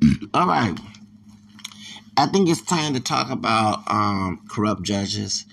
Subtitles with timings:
[0.34, 0.78] All right.
[2.16, 5.46] I think it's time to talk about um, corrupt judges.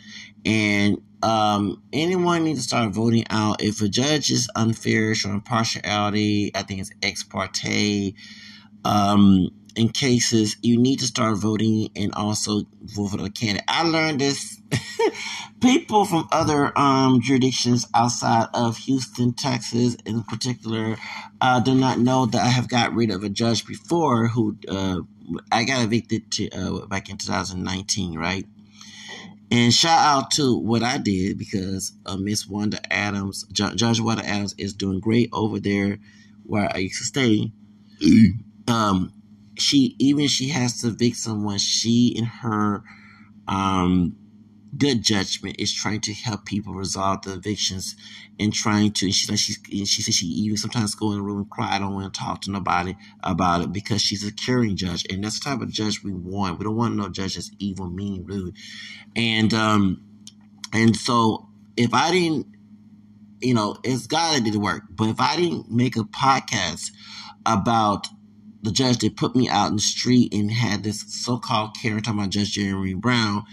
[0.46, 3.62] And um, anyone needs to start voting out.
[3.64, 8.16] If a judge is unfair, showing partiality, I think it's ex parte.
[8.84, 13.66] Um, in cases, you need to start voting and also vote for the candidate.
[13.68, 14.62] I learned this.
[15.62, 20.98] People from other um, jurisdictions outside of Houston, Texas, in particular,
[21.42, 25.00] uh, do not know that I have got rid of a judge before who uh,
[25.52, 28.46] I got evicted to uh, back in 2019, right?
[29.52, 34.56] And shout out to what I did because uh, Miss Wanda Adams, Judge Wanda Adams,
[34.58, 36.00] is doing great over there
[36.46, 37.52] where I used to stay.
[38.68, 39.14] um,
[39.58, 41.58] she even she has to evict someone.
[41.58, 42.84] She and her
[43.48, 44.16] um,
[44.78, 47.96] good judgment is trying to help people resolve the evictions
[48.40, 49.06] and trying to.
[49.06, 49.54] And she like she
[49.86, 51.76] she said she even sometimes go in the room and cry.
[51.76, 55.24] I don't want to talk to nobody about it because she's a caring judge, and
[55.24, 56.60] that's the type of judge we want.
[56.60, 58.56] We don't want no judge that's evil, mean, rude,
[59.16, 60.04] and um
[60.74, 62.48] and so if I didn't,
[63.42, 64.84] you know, it's God that did the work.
[64.90, 66.92] But if I didn't make a podcast
[67.46, 68.08] about
[68.66, 72.20] the judge that put me out in the street and had this so-called Karen talking
[72.20, 73.46] about Judge Jeremy Brown,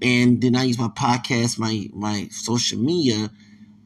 [0.00, 3.30] and then I use my podcast, my my social media.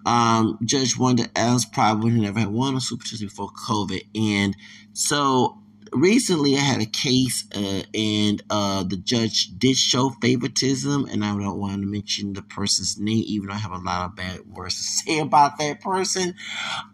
[0.07, 4.57] Um, Judge Wanda Adams probably never had one on Super Tuesday before COVID, and
[4.93, 5.59] so
[5.93, 11.37] recently I had a case uh, and uh, the judge did show favoritism, and I
[11.37, 14.41] don't want to mention the person's name, even though I have a lot of bad
[14.47, 16.35] words to say about that person.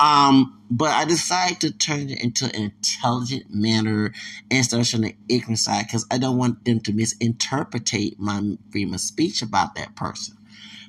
[0.00, 4.12] Um, but I decided to turn it into an intelligent manner
[4.50, 8.94] and of showing the ignorant side because I don't want them to misinterpret my freedom
[8.94, 10.36] of speech about that person.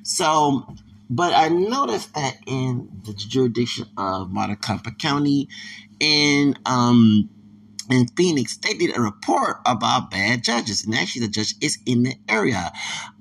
[0.02, 0.74] So,
[1.10, 5.48] but I noticed that in the jurisdiction of Maricopa County,
[6.00, 7.28] in um,
[7.90, 10.84] in Phoenix, they did a report about bad judges.
[10.84, 12.72] And actually, the judge is in the area.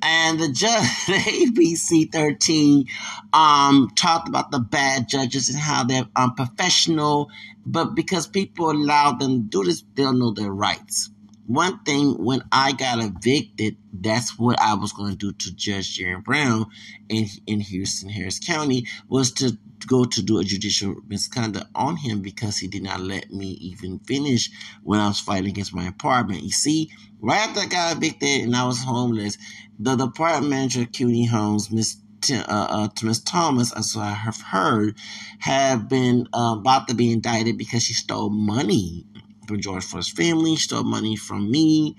[0.02, 2.86] And the judge, ABC 13,
[3.34, 7.30] um, talked about the bad judges and how they're unprofessional.
[7.66, 11.10] But because people allow them to do this, they'll know their rights.
[11.46, 15.96] One thing, when I got evicted, that's what I was going to do to Judge
[15.98, 16.68] Jerry Brown
[17.10, 19.58] in, in Houston, Harris County, was to
[19.88, 24.00] go to do a judicial misconduct on him because he did not let me even
[24.00, 24.50] finish
[24.84, 26.44] when I was fighting against my apartment.
[26.44, 29.38] You see, right after I got evicted and I was homeless,
[29.80, 31.98] the, department manager, Cuney Homes, Miss
[32.32, 32.88] uh, uh,
[33.26, 34.98] Thomas, as I have heard,
[35.40, 39.06] have been uh, about to be indicted because she stole money
[39.48, 41.98] from George Floyd's family, stole money from me,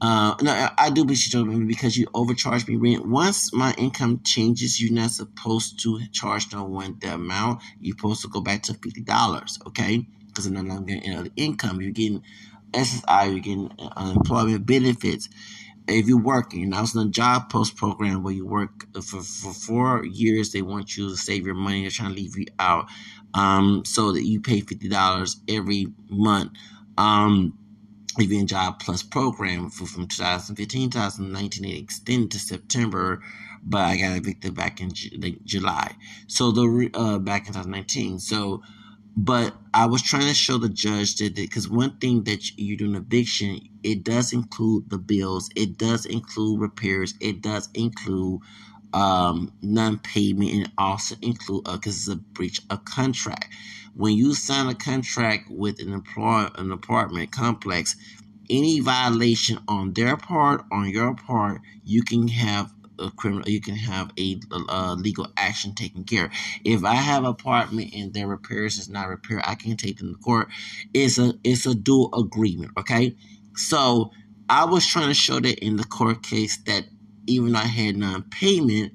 [0.00, 3.06] uh, no, I do believe she told me because you overcharged me rent.
[3.06, 7.62] Once my income changes, you're not supposed to charge no one the amount.
[7.80, 10.06] You're supposed to go back to fifty dollars, okay?
[10.26, 11.82] Because I'm not getting any other income.
[11.82, 12.22] You're getting
[12.72, 15.28] SSI, you're getting unemployment benefits.
[15.86, 19.52] If you're working, I was in a job post program where you work for, for
[19.52, 20.52] four years.
[20.52, 21.82] They want you to save your money.
[21.82, 22.86] They're trying to leave you out,
[23.34, 26.52] um, so that you pay fifty dollars every month.
[26.96, 27.58] Um,
[28.18, 31.64] Even Job Plus program for, from 2015 2019.
[31.64, 33.22] It extended to September,
[33.62, 34.90] but I got evicted back in
[35.44, 35.94] July.
[36.26, 38.18] So the uh, back in 2019.
[38.18, 38.62] So,
[39.16, 42.86] but I was trying to show the judge that because one thing that you do
[42.86, 48.40] an eviction, it does include the bills, it does include repairs, it does include
[48.92, 53.46] um, non-payment, and also include because uh, it's a breach of contract
[53.94, 57.96] when you sign a contract with an employer, an apartment complex,
[58.48, 63.76] any violation on their part, on your part, you can have a criminal, you can
[63.76, 66.30] have a, a, legal action taken care.
[66.64, 70.20] If I have apartment and their repairs is not repaired, I can take them to
[70.20, 70.48] court.
[70.92, 72.72] It's a it's a dual agreement.
[72.78, 73.16] Okay,
[73.56, 74.10] so
[74.48, 76.84] I was trying to show that in the court case that
[77.26, 78.92] even though I had non-payment,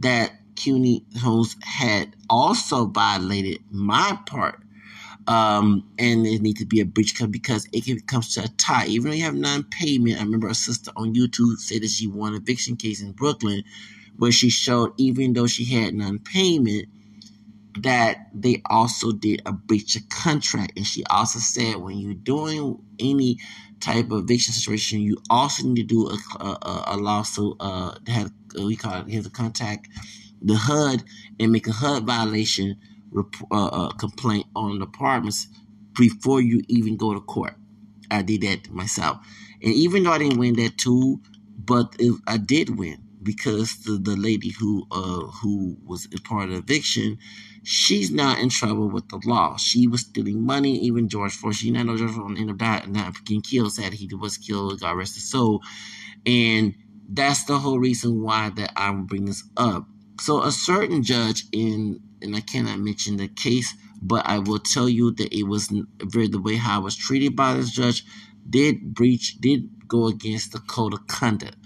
[0.00, 4.60] that Cuney Homes had also violated my part.
[5.26, 8.86] Um, and it needs to be a breach because it comes to a tie.
[8.86, 12.34] Even though you have non-payment, I remember a sister on YouTube said that she won
[12.34, 13.64] an eviction case in Brooklyn
[14.18, 16.88] where she showed even though she had non-payment,
[17.80, 20.74] that they also did a breach of contract.
[20.76, 23.38] And she also said when you're doing any
[23.80, 28.30] type of eviction situation, you also need to do a, a, a lawsuit uh, that
[28.54, 29.88] we call it, have to contact
[30.44, 31.02] the HUD
[31.40, 32.76] and make a HUD violation
[33.16, 35.48] uh, uh, complaint on the apartments
[35.96, 37.54] before you even go to court.
[38.10, 39.18] I did that myself.
[39.62, 41.20] And even though I didn't win that too,
[41.56, 41.96] but
[42.26, 47.18] I did win because the, the lady who uh who was a part of eviction,
[47.62, 49.56] she's not in trouble with the law.
[49.56, 50.78] She was stealing money.
[50.80, 53.72] Even George Floyd, she not know George Floyd ended up dying, and not getting killed.
[53.72, 55.22] Sad he was killed, got arrested.
[55.22, 55.60] So,
[56.26, 56.74] and
[57.08, 59.86] that's the whole reason why that I'm bringing this up.
[60.20, 64.88] So a certain judge in and I cannot mention the case, but I will tell
[64.88, 68.04] you that it was the way how I was treated by this judge
[68.48, 71.56] did breach did go against the code of conduct,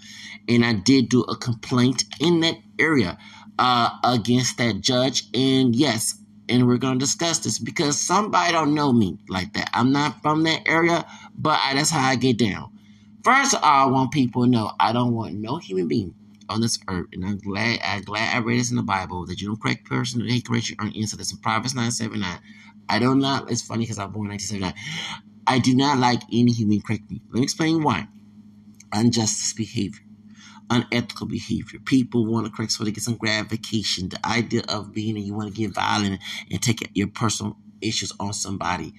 [0.48, 3.18] and I did do a complaint in that area
[3.58, 5.24] uh, against that judge.
[5.34, 9.70] And yes, and we're gonna discuss this because somebody don't know me like that.
[9.72, 11.04] I'm not from that area,
[11.36, 12.72] but I, that's how I get down.
[13.22, 16.14] First of all, I want people to know I don't want no human being
[16.48, 19.40] on this earth, and I'm glad I'm glad I read this in the Bible that
[19.40, 21.18] you don't correct person, they correct you earn insult.
[21.18, 22.40] That's in Proverbs 979.
[22.88, 24.74] I do not it's funny because I was born in 1979.
[25.46, 27.22] I do not like any human correct me.
[27.28, 28.08] Let me explain why.
[28.92, 30.02] Unjust behavior,
[30.70, 31.80] unethical behavior.
[31.80, 34.08] People want to correct so they get some gratification.
[34.08, 36.20] The idea of being and you want to get violent
[36.50, 38.94] and take your personal issues on somebody.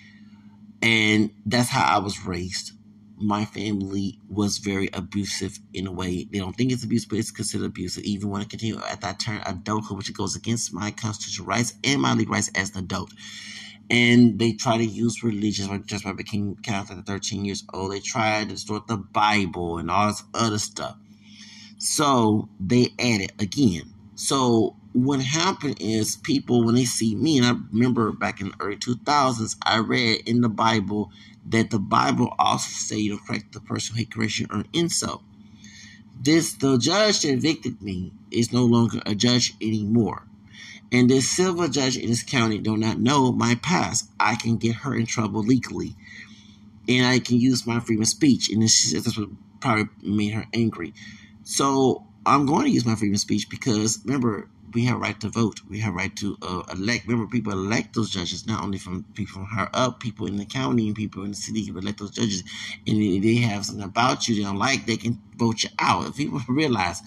[0.81, 2.74] And that's how I was raised.
[3.19, 6.25] My family was very abusive in a way.
[6.31, 8.04] They don't think it's abuse, but it's considered abusive.
[8.04, 12.01] Even when I continue at that turn adulthood, which goes against my constitutional rights and
[12.01, 13.12] my legal rights as an adult
[13.89, 17.92] and they try to use religion just by becoming Catholic at 13 years old.
[17.92, 20.98] They try to distort the Bible and all this other stuff.
[21.77, 23.94] So they add it again.
[24.16, 28.56] So what happened is people when they see me, and I remember back in the
[28.60, 31.12] early 2000s, I read in the Bible
[31.47, 35.24] that the Bible also say you don't correct the person who hate correction or insult.
[36.21, 40.24] This the judge that evicted me is no longer a judge anymore
[40.91, 44.77] and this civil judge in this county do not know my past, I can get
[44.77, 45.95] her in trouble legally.
[46.88, 48.50] And I can use my freedom of speech.
[48.50, 48.95] And this,
[49.59, 50.94] probably made her angry.
[51.44, 55.30] So I'm going to use my freedom of speech because remember, we have right to
[55.30, 55.62] vote.
[55.69, 57.07] We have right to uh, elect.
[57.07, 60.45] Remember, people elect those judges, not only from people from higher up, people in the
[60.45, 62.44] county and people in the city can elect those judges.
[62.88, 66.07] And if they have something about you they don't like, they can vote you out.
[66.07, 67.01] If people realize.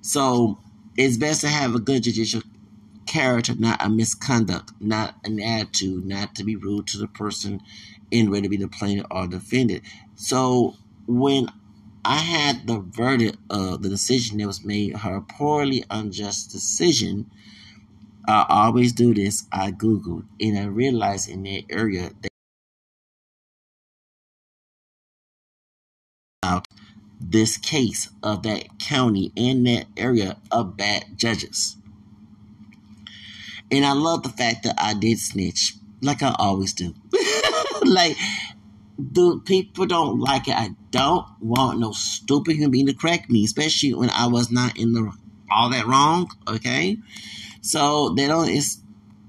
[0.00, 0.58] So
[0.96, 2.42] it's best to have a good judicial
[3.06, 7.62] character, not a misconduct, not an attitude, not to be rude to the person
[8.10, 9.82] in ready to be the plaintiff or defendant.
[10.14, 10.76] So
[11.06, 11.48] when
[12.04, 17.30] I had the verdict of the decision that was made, her poorly unjust decision,
[18.28, 19.46] I always do this.
[19.50, 22.28] I Googled and I realized in that area that
[26.42, 26.68] out
[27.18, 31.76] this case of that county and that area of bad judges.
[33.70, 36.94] And I love the fact that I did snitch, like I always do.
[37.84, 38.16] like,
[38.98, 40.54] the people don't like it.
[40.56, 44.76] I don't want no stupid human being to correct me, especially when I was not
[44.76, 45.12] in the
[45.50, 46.30] all that wrong.
[46.48, 46.98] Okay,
[47.60, 48.48] so they don't.
[48.48, 48.80] It's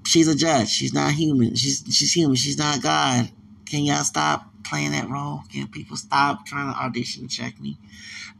[0.06, 0.68] she's a judge.
[0.68, 1.54] She's not human.
[1.54, 2.36] She's she's human.
[2.36, 3.30] She's not God.
[3.66, 5.42] Can y'all stop playing that role?
[5.52, 7.78] Can people stop trying to audition and check me?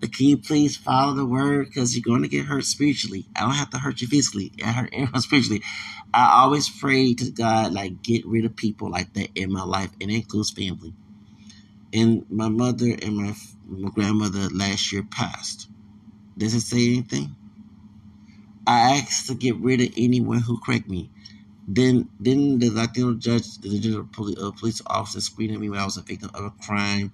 [0.00, 1.67] But can you please follow the word?
[1.67, 3.26] Because you're going to get hurt spiritually.
[3.37, 4.53] I don't have to hurt you physically.
[4.65, 5.62] I hurt everyone spiritually.
[6.12, 9.91] I always pray to God, like, get rid of people like that in my life,
[10.00, 10.94] and it includes family.
[11.92, 13.34] And my mother and my,
[13.69, 15.69] my grandmother last year passed.
[16.38, 17.34] Does it say anything?
[18.66, 21.10] I asked to get rid of anyone who cracked me.
[21.66, 25.84] Then, then the Latino judge, the police, uh, police officer screened at me when I
[25.84, 27.12] was a victim of a crime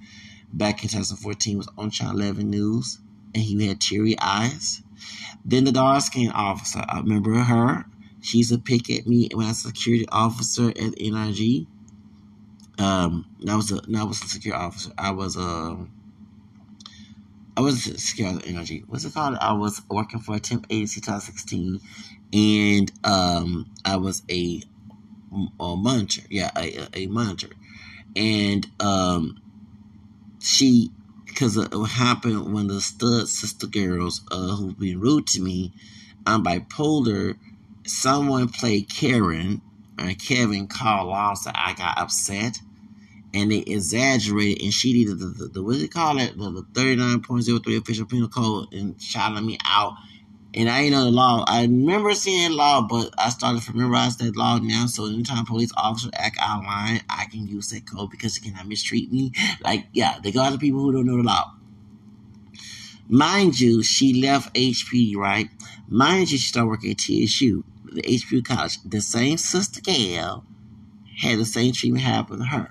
[0.52, 2.99] back in 2014 was on Channel 11 News,
[3.35, 4.83] and he had teary eyes.
[5.45, 7.87] Then the dark skinned officer, I remember her.
[8.21, 11.66] She's a pick at me when I was a security officer at NRG.
[12.78, 14.92] Um, that was a was a security officer.
[14.99, 15.90] I was um,
[17.56, 18.85] I was a security energy.
[18.87, 19.37] What's it called?
[19.40, 21.80] I was working for a temp agency 2016,
[22.33, 24.62] and um, I was a,
[25.61, 26.23] a monitor.
[26.30, 27.50] Yeah, a, a monitor,
[28.14, 29.40] and um,
[30.40, 30.90] she
[31.26, 35.73] because it happened when the stud sister girls uh, who been rude to me
[36.26, 37.37] i'm bipolar
[37.87, 39.61] someone played karen
[39.99, 42.61] and kevin called along so i got upset
[43.37, 46.62] and they exaggerated and she did the, the, the what you call it the, the
[46.73, 49.95] 39.03 official penal code and shouted me out
[50.55, 51.45] and I ain't know the law.
[51.47, 54.87] I remember seeing law, but I started to memorize that law now.
[54.87, 58.40] So anytime police officer act out of line, I can use that code because it
[58.40, 59.33] cannot mistreat me.
[59.61, 61.52] Like, yeah, they got the people who don't know the law.
[63.09, 65.50] Mind you, she left HP, right?
[65.88, 67.62] Mind you, she started working at TSU,
[67.93, 68.78] the HBCU college.
[68.83, 70.43] The same sister Gail
[71.19, 72.71] had the same treatment happen to her.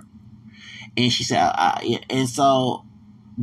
[0.97, 2.85] And she said, uh, and so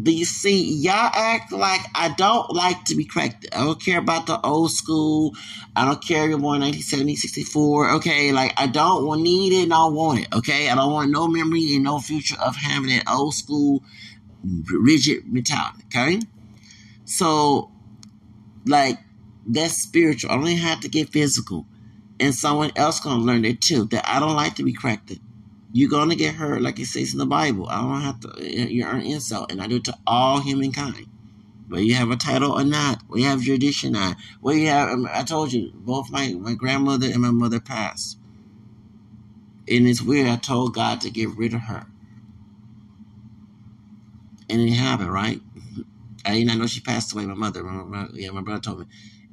[0.05, 3.47] you see, y'all act like I don't like to be cracked.
[3.53, 5.35] I don't care about the old school.
[5.77, 7.91] I don't care if you're born 1970, 64.
[7.97, 10.29] Okay, like I don't want need it and I don't want it.
[10.35, 13.83] Okay, I don't want no memory and no future of having that old school
[14.71, 15.85] rigid mentality.
[15.87, 16.21] Okay,
[17.05, 17.71] so
[18.67, 18.99] like
[19.47, 20.31] that's spiritual.
[20.31, 21.67] I don't even have to get physical,
[22.19, 23.85] and someone else gonna learn it too.
[23.87, 25.11] That I don't like to be cracked
[25.73, 27.67] you're gonna get hurt, like it says in the Bible.
[27.69, 28.73] I don't have to.
[28.73, 31.07] You earn insult, and I do it to all humankind.
[31.69, 34.91] Whether you have a title or not, whether you have jurisdiction or not, you have.
[34.91, 38.19] Um, I told you, both my my grandmother and my mother passed,
[39.67, 40.29] and it's weird.
[40.29, 41.87] I told God to get rid of her,
[44.51, 45.13] and it happened.
[45.13, 45.41] Right?
[46.27, 47.25] I did not know she passed away.
[47.25, 48.87] My mother, my, my, yeah, my brother told me,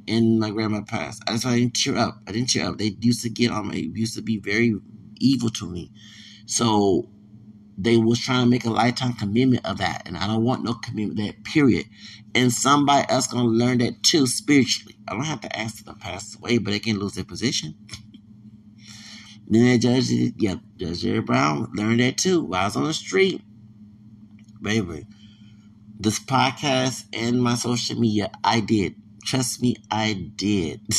[0.08, 1.22] and my grandma passed.
[1.28, 2.22] I just I didn't cheer up.
[2.26, 2.78] I didn't cheer up.
[2.78, 3.92] They used to get on me.
[3.94, 4.74] Used to be very
[5.20, 5.92] evil to me
[6.50, 7.08] so
[7.78, 10.02] they was trying to make a lifetime commitment of that.
[10.08, 11.86] And I don't want no commitment that period.
[12.34, 14.96] And somebody else gonna learn that too spiritually.
[15.08, 17.76] I don't have to ask them to pass away, but they can lose their position.
[19.48, 22.44] then that judge, yeah, Judge Jerry Brown learned that too.
[22.44, 23.44] While I was on the street,
[24.60, 25.06] baby.
[26.00, 28.96] This podcast and my social media, I did.
[29.24, 30.82] Trust me, I did.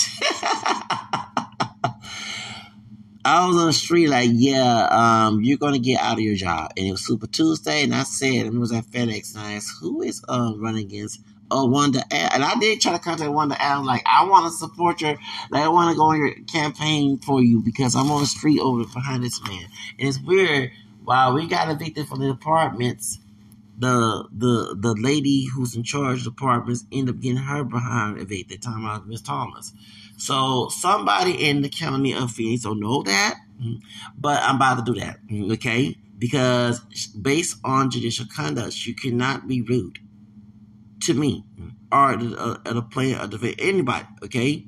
[3.25, 6.73] I was on the street like, yeah, um, you're gonna get out of your job.
[6.77, 9.77] And it was Super Tuesday, and I said, it was at FedEx, and I asked,
[9.81, 13.87] who is um running against uh, Wanda And I did try to contact Wanda Adams,
[13.87, 15.17] like, I want to support your,
[15.51, 18.61] like, I want to go on your campaign for you because I'm on the street
[18.61, 19.67] over behind this man.
[19.99, 20.71] And it's weird,
[21.05, 23.19] while we got evicted from the apartments,
[23.79, 28.19] the the the lady who's in charge of the apartments ended up getting her behind
[28.21, 28.61] evicted.
[28.61, 29.73] Time out, Miss Thomas.
[30.21, 33.39] So somebody in the county of Phoenix don't know that,
[34.19, 35.19] but I'm about to do that,
[35.55, 35.97] okay?
[36.19, 36.81] Because
[37.21, 39.99] based on judicial conduct, you cannot be rude
[41.05, 41.45] to me
[41.91, 44.67] or at uh, a player or to anybody, okay?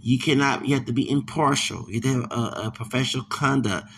[0.00, 0.66] You cannot.
[0.66, 1.86] You have to be impartial.
[1.88, 3.88] You have to have a, a professional conduct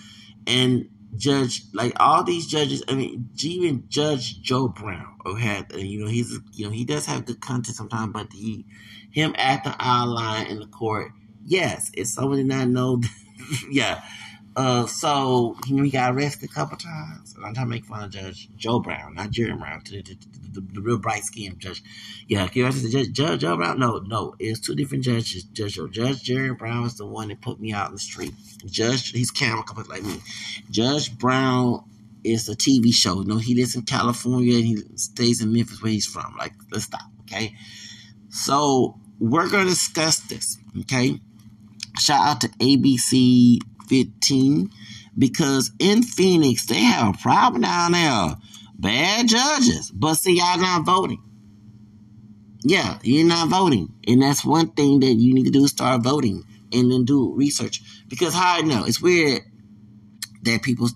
[0.47, 2.83] and judge like all these judges.
[2.89, 6.85] I mean, even Judge Joe Brown, who uh, had you know he's you know he
[6.85, 8.67] does have good content sometimes, but he
[9.11, 11.13] him acting out line in the court.
[11.45, 13.01] Yes, if someone did not know,
[13.71, 14.03] yeah.
[14.57, 17.35] Uh, so he got arrested a couple times.
[17.37, 20.17] I'm trying to make fun of Judge Joe Brown, not Jerry Brown, the, the,
[20.53, 21.83] the, the real bright skinned judge.
[22.27, 23.79] Yeah, you arrested Judge, Judge Joe Brown?
[23.79, 25.45] No, no, it's two different judges.
[25.45, 28.33] Judge Judge Jerry Brown is the one that put me out in the street.
[28.65, 30.23] Judge, he's camera like me.
[30.71, 31.85] Judge Brown
[32.25, 33.21] is a TV show.
[33.21, 36.35] You know, he lives in California and he stays in Memphis where he's from.
[36.39, 37.55] Like, let's stop, okay?
[38.31, 41.21] So we're to discuss this, okay?
[41.99, 44.71] Shout out to ABC 15
[45.19, 48.37] because in Phoenix, they have a problem down there.
[48.79, 49.91] Bad judges.
[49.91, 51.23] But see, y'all not voting.
[52.63, 53.95] Yeah, you're not voting.
[54.07, 57.33] And that's one thing that you need to do is start voting and then do
[57.35, 57.81] research.
[58.09, 59.43] Because how I know, it's weird
[60.43, 60.89] that people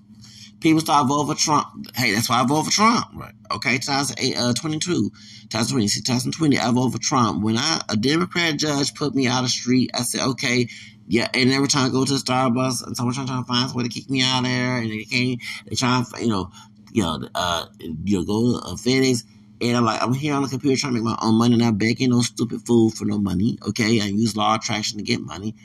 [0.60, 1.96] people start voting for Trump.
[1.96, 3.06] Hey, that's why I vote for Trump.
[3.14, 3.32] Right.
[3.52, 7.42] Okay, 2022, uh, 2020, 2020, I voted for Trump.
[7.42, 10.68] When I a Democrat judge put me out of street, I said, okay,
[11.10, 13.82] yeah, and every time I go to Starbucks and someone's trying to find a way
[13.82, 16.52] to kick me out of there, and they can't, they trying to, you know,
[16.92, 19.24] you know, uh, you know, go to a FedEx.
[19.60, 21.78] And I'm like, I'm here on the computer trying to make my own money, not
[21.78, 23.58] begging no stupid fool for no money.
[23.66, 25.56] Okay, I use law attraction to get money.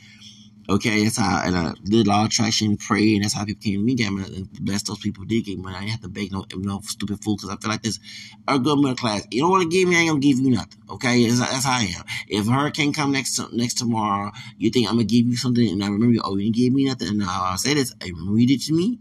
[0.67, 3.83] Okay, that's how and I did law attraction, pray, and that's how people came to
[3.85, 4.35] me money.
[4.35, 5.75] And bless those people did get money.
[5.75, 7.99] I didn't have to beg no no stupid fool because I feel like this
[8.47, 9.27] a good middle class.
[9.29, 10.81] You don't want to give me, I ain't gonna give you nothing.
[10.89, 12.03] Okay, that's, that's how I am.
[12.27, 15.83] If hurricane come next uh, next tomorrow, you think I'm gonna give you something, and
[15.83, 17.09] I remember, oh, you didn't give me nothing.
[17.09, 18.97] And I'll say this, I you did to me.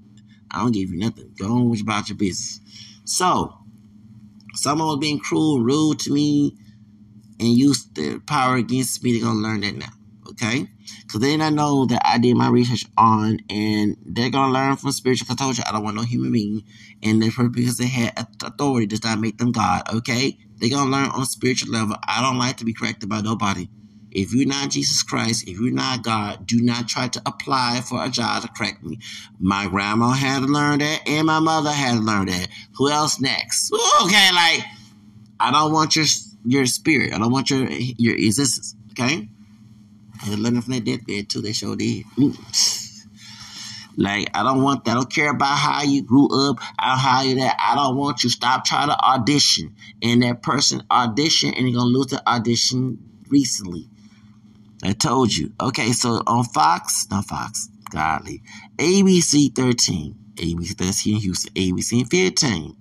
[0.51, 1.33] I don't give you nothing.
[1.39, 2.61] Go on with about your business.
[3.05, 3.59] So,
[4.55, 6.57] someone was being cruel, rude to me,
[7.41, 9.13] and used their power against me.
[9.13, 9.93] They're gonna learn that now.
[10.31, 10.69] Okay.
[11.03, 14.93] Because then I know that I did my research on, and they're to learn from
[14.93, 15.27] spiritual.
[15.27, 16.65] Because I told you, I don't want no human being.
[17.03, 20.39] And they probably because they had authority does not make them God, okay?
[20.57, 21.97] They're to learn on a spiritual level.
[22.07, 23.69] I don't like to be corrected by nobody.
[24.15, 28.03] If you're not Jesus Christ, if you're not God, do not try to apply for
[28.03, 29.01] a job to correct me.
[29.41, 32.49] My grandma had to learn that, and my mother had to learn that.
[32.77, 33.73] Who else next?
[34.03, 34.65] Okay, like
[35.41, 36.07] I don't want your
[36.45, 37.13] your spirit.
[37.13, 38.77] I don't want your your existence.
[38.93, 39.29] Okay.
[40.27, 41.43] They're learning from their deathbed too.
[41.43, 42.05] They sure did.
[43.97, 44.93] Like, I don't want that.
[44.93, 47.57] I don't care about how you grew up, I how you that.
[47.61, 48.31] I don't want you.
[48.31, 49.77] Stop trying to audition.
[50.03, 53.89] And that person audition and you're gonna lose the audition recently.
[54.83, 55.53] I told you.
[55.61, 58.43] Okay, so on Fox, not Fox, godly.
[58.79, 60.17] ABC 13.
[60.37, 62.77] ABC 13 Houston, ABC 15.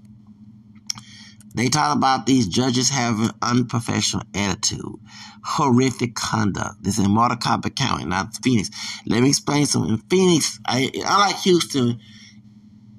[1.55, 4.95] They talk about these judges having unprofessional attitude,
[5.43, 6.83] horrific conduct.
[6.83, 8.72] This is in Maricopa County, not Phoenix.
[9.05, 9.93] Let me explain something.
[9.93, 12.00] In Phoenix, I, like Houston.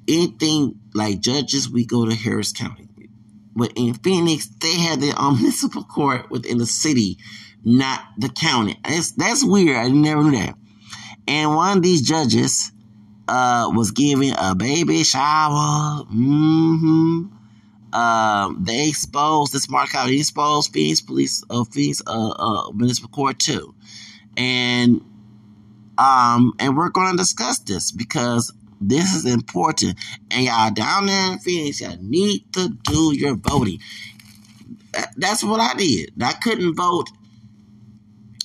[0.06, 2.88] Anything like judges, we go to Harris County.
[3.56, 7.18] But in Phoenix, they have their own municipal court within the city,
[7.64, 8.78] not the county.
[8.84, 9.76] It's, that's weird.
[9.76, 10.54] I never knew that.
[11.26, 12.70] And one of these judges
[13.26, 16.04] uh, was giving a baby shower.
[16.04, 17.33] Mm-hmm
[17.94, 23.38] um, they exposed this Mark County exposed Phoenix Police, uh, Phoenix uh, uh, Municipal Court
[23.38, 23.74] too,
[24.36, 25.00] and
[25.96, 29.96] um, and we're going to discuss this because this is important.
[30.30, 33.78] And y'all down there in Phoenix, y'all need to do your voting.
[35.16, 36.12] That's what I did.
[36.20, 37.08] I couldn't vote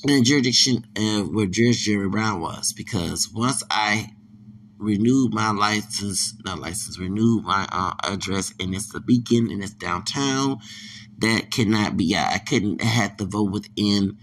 [0.03, 4.11] in the jurisdiction uh, where Judge Jerry Brown was because once I
[4.79, 9.73] renewed my license, not license, renewed my uh, address, and it's the beacon, and it's
[9.73, 10.59] downtown.
[11.19, 12.15] That cannot be.
[12.15, 14.17] I, I couldn't have to vote within.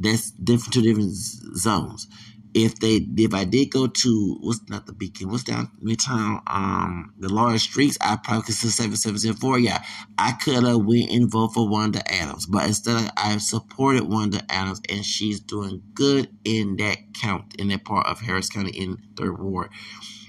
[0.00, 2.08] That's different two different zones.
[2.54, 7.14] If they, if I did go to what's not the beacon, what's down midtown, um,
[7.18, 9.58] the large streets, I probably could seven seven zero four.
[9.58, 9.82] Yeah,
[10.18, 14.82] I could have went and vote for Wanda Adams, but instead I supported Wanda Adams,
[14.90, 19.38] and she's doing good in that count in that part of Harris County in third
[19.38, 19.70] ward.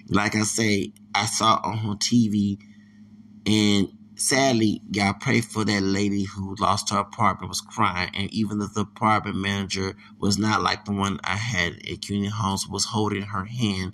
[0.08, 2.58] Like I say, I saw on TV,
[3.46, 3.90] and
[4.24, 8.68] sadly, y'all pray for that lady who lost her apartment, was crying, and even though
[8.68, 13.24] the apartment manager was not like the one I had at Community Homes, was holding
[13.24, 13.94] her hand,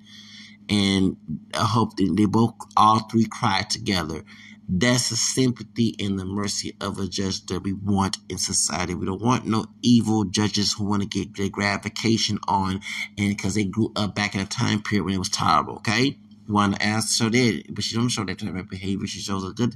[0.69, 1.17] and
[1.53, 4.23] I hope that they both, all three, cried together.
[4.71, 8.93] That's the sympathy and the mercy of a judge that we want in society.
[8.93, 12.81] We don't want no evil judges who want to get their gratification on,
[13.17, 15.77] and because they grew up back in a time period when it was terrible.
[15.77, 19.07] Okay, one asked show that, but she don't show that type of behavior.
[19.07, 19.75] She shows a good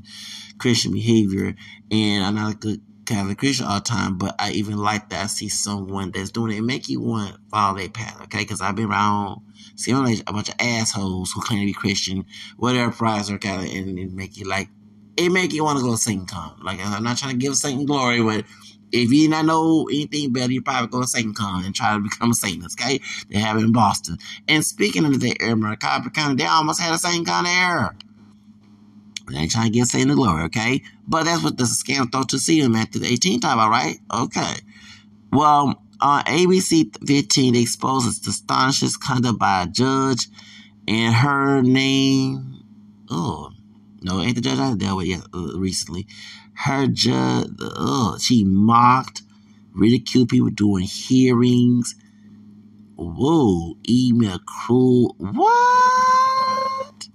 [0.58, 1.56] Christian behavior,
[1.92, 5.24] and I'm not a good Catholic Christian all the time, but I even like that
[5.24, 6.58] I see someone that's doing it.
[6.58, 8.40] It make you want to follow their path, okay?
[8.40, 9.42] Because I've been around
[9.76, 12.26] seeing a bunch of assholes who claim to be Christian,
[12.58, 14.70] whatever prize or kind of, and it make you like
[15.16, 16.60] it make you want to go to Satan Con.
[16.64, 18.46] Like I'm not trying to give Satan glory, but
[18.94, 22.00] if you not know anything better, you probably go to Satan Con and try to
[22.00, 22.80] become a Satanist.
[22.80, 24.20] Okay, they have it in Boston.
[24.48, 27.96] And speaking of the air, Maricopa County, they almost had a Satan Con error.
[29.30, 30.84] They ain't trying to get Satan the glory, okay?
[31.08, 33.98] But that's what the scam thought to see him after the 18th time, all right?
[34.14, 34.56] Okay.
[35.32, 40.28] Well, on ABC 15, they exposes the astonishing conduct by a judge
[40.88, 42.60] and her name.
[43.10, 43.52] Oh,
[44.02, 46.06] no, ain't the judge I dealt with yet uh, recently.
[46.56, 49.24] Her judge, uh, she mocked,
[49.74, 51.96] ridiculed people doing hearings.
[52.96, 55.16] Whoa, email cruel.
[55.18, 57.08] What?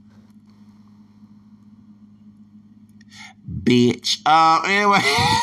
[3.63, 4.21] Bitch.
[4.27, 5.01] Uh, anyway.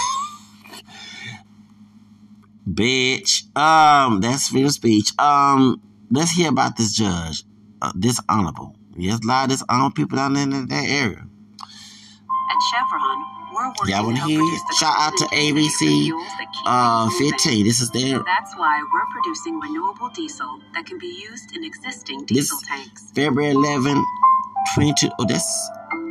[2.69, 3.55] Bitch.
[3.57, 5.17] Um, that's freedom of speech.
[5.19, 5.81] Um,
[6.11, 7.43] let's hear about this judge.
[7.81, 8.75] Uh, dishonorable.
[8.97, 11.27] Yes, a lot of dishonorable people down in that area.
[12.49, 13.34] At Chevron,
[13.87, 14.41] Y'all want to hear?
[14.77, 17.65] Shout out to ABC fuels that keep uh, 15.
[17.65, 22.19] This is their That's why we're producing renewable diesel that can be used in existing
[22.25, 23.11] This- diesel tanks.
[23.15, 24.03] February 11,
[24.75, 25.09] 22.
[25.19, 25.69] Oh, that's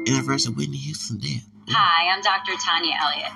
[0.09, 1.47] anniversary of Whitney Houston death.
[1.69, 2.53] Hi, I'm Dr.
[2.65, 3.33] Tania Elliott.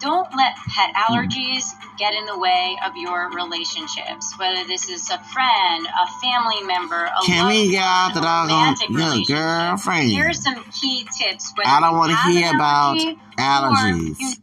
[0.00, 1.96] Don't let pet allergies mm-hmm.
[1.98, 7.04] get in the way of your relationships, whether this is a friend, a family member,
[7.04, 9.36] a Can we get out the a doggone romantic your relationship.
[9.36, 10.10] girlfriend?
[10.10, 11.52] Here are some key tips.
[11.64, 12.96] I don't want to hear about
[13.38, 14.40] allergies.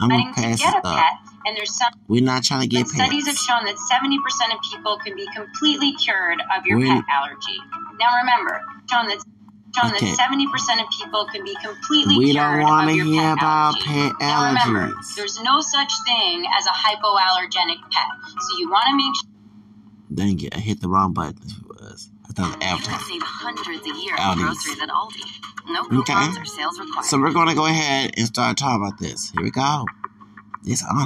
[0.00, 1.08] I'm going to pass it up.
[1.46, 4.98] and there's some We're not trying to get studies have shown that 70% of people
[5.04, 7.58] can be completely cured of your When- pet allergy.
[7.98, 9.24] Now remember, shown that
[9.80, 10.10] shown Okay.
[10.10, 13.22] that 70% of people can be completely We cured don't want of to your hear
[13.22, 13.84] pet about allergy.
[13.86, 18.10] pet Now remember, there's no such thing as a hypoallergenic pet.
[18.26, 19.28] So you want to make sure
[20.14, 21.36] Dang it, I hit the wrong button.
[22.28, 25.22] I thought it was You can save hundreds a year on groceries at Aldi.
[25.68, 26.14] No Okay.
[26.14, 27.04] or sales required.
[27.04, 29.30] So we're going to go ahead and start talking about this.
[29.30, 29.84] Here we go.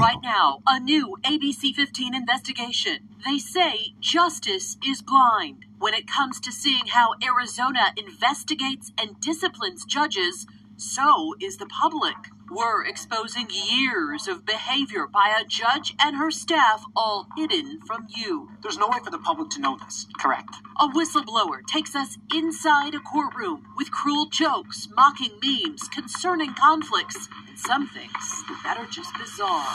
[0.00, 3.08] Right now, a new ABC 15 investigation.
[3.24, 5.66] They say justice is blind.
[5.78, 12.16] When it comes to seeing how Arizona investigates and disciplines judges, so is the public.
[12.50, 18.50] We're exposing years of behavior by a judge and her staff, all hidden from you.
[18.62, 20.56] There's no way for the public to know this, correct?
[20.78, 27.58] A whistleblower takes us inside a courtroom with cruel jokes, mocking memes, concerning conflicts, and
[27.58, 29.66] some things that are just bizarre.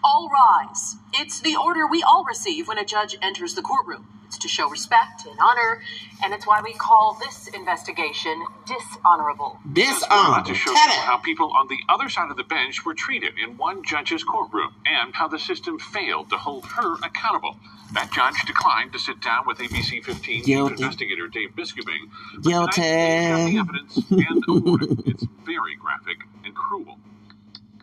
[0.04, 0.96] All rise.
[1.14, 4.08] It's the order we all receive when a judge enters the courtroom.
[4.26, 5.82] It's to show respect and honor,
[6.22, 9.58] and it's why we call this investigation dishonorable.
[9.72, 10.44] Dishonorable.
[10.44, 13.56] to show you how people on the other side of the bench were treated in
[13.58, 17.56] one judge's courtroom and how the system failed to hold her accountable.
[17.94, 20.74] That judge declined to sit down with ABC 15 Guilty.
[20.74, 22.10] investigator Dave Biskobing.
[22.36, 22.82] but Guilty.
[22.82, 25.04] tonight he got the evidence and awarded.
[25.08, 27.00] It's very graphic and cruel.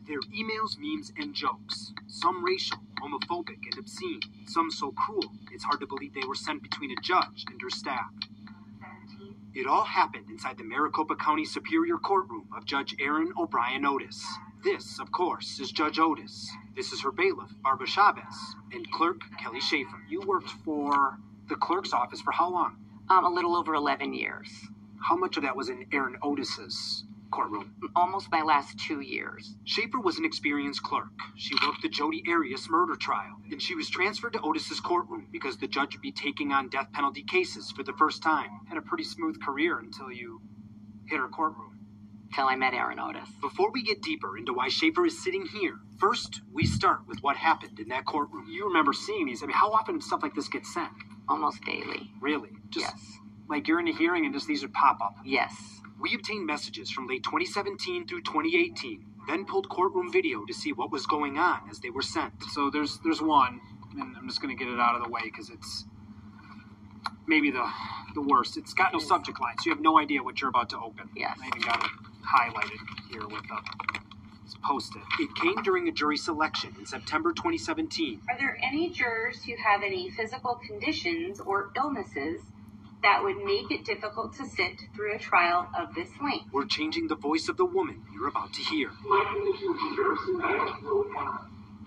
[0.06, 1.92] They're emails, memes, and jokes.
[2.06, 4.20] Some racial, homophobic, and obscene.
[4.46, 7.70] Some so cruel, it's hard to believe they were sent between a judge and her
[7.70, 8.10] staff.
[9.54, 14.26] It all happened inside the Maricopa County Superior Courtroom of Judge Erin O'Brien Otis.
[14.62, 16.50] This, of course, is Judge Otis.
[16.74, 20.02] This is her bailiff, Barbara Chavez, and clerk Kelly Schaefer.
[20.08, 22.76] You worked for the clerk's office for how long?
[23.08, 24.50] Um, a little over 11 years.
[25.00, 27.04] How much of that was in Erin Otis's
[27.34, 27.74] courtroom?
[27.96, 29.56] Almost my last two years.
[29.64, 31.08] Schaefer was an experienced clerk.
[31.36, 35.58] She worked the Jodi Arias murder trial, and she was transferred to Otis's courtroom because
[35.58, 38.50] the judge would be taking on death penalty cases for the first time.
[38.68, 40.40] Had a pretty smooth career until you
[41.06, 41.78] hit her courtroom.
[42.34, 43.28] Till I met Erin Otis.
[43.40, 47.36] Before we get deeper into why Schaefer is sitting here, first we start with what
[47.36, 48.46] happened in that courtroom.
[48.50, 49.42] You remember seeing these?
[49.42, 50.90] I mean, how often stuff like this gets sent?
[51.28, 52.10] Almost daily.
[52.20, 52.50] Really?
[52.70, 53.18] Just Yes.
[53.48, 55.16] like you're in a hearing and just these would pop up.
[55.24, 55.80] Yes.
[56.00, 60.90] We obtained messages from late 2017 through 2018, then pulled courtroom video to see what
[60.90, 62.32] was going on as they were sent.
[62.52, 63.60] So there's there's one,
[63.98, 65.84] and I'm just going to get it out of the way because it's
[67.26, 67.66] maybe the
[68.14, 68.56] the worst.
[68.56, 71.08] It's got no subject line, so you have no idea what you're about to open.
[71.16, 71.38] Yes.
[71.42, 71.90] I even got it
[72.26, 72.78] highlighted
[73.10, 74.00] here with a
[74.44, 75.00] it's posted.
[75.18, 78.20] It came during a jury selection in September 2017.
[78.28, 82.42] Are there any jurors who have any physical conditions or illnesses
[83.04, 86.46] that would make it difficult to sit through a trial of this length?
[86.52, 88.90] We're changing the voice of the woman you're about to hear.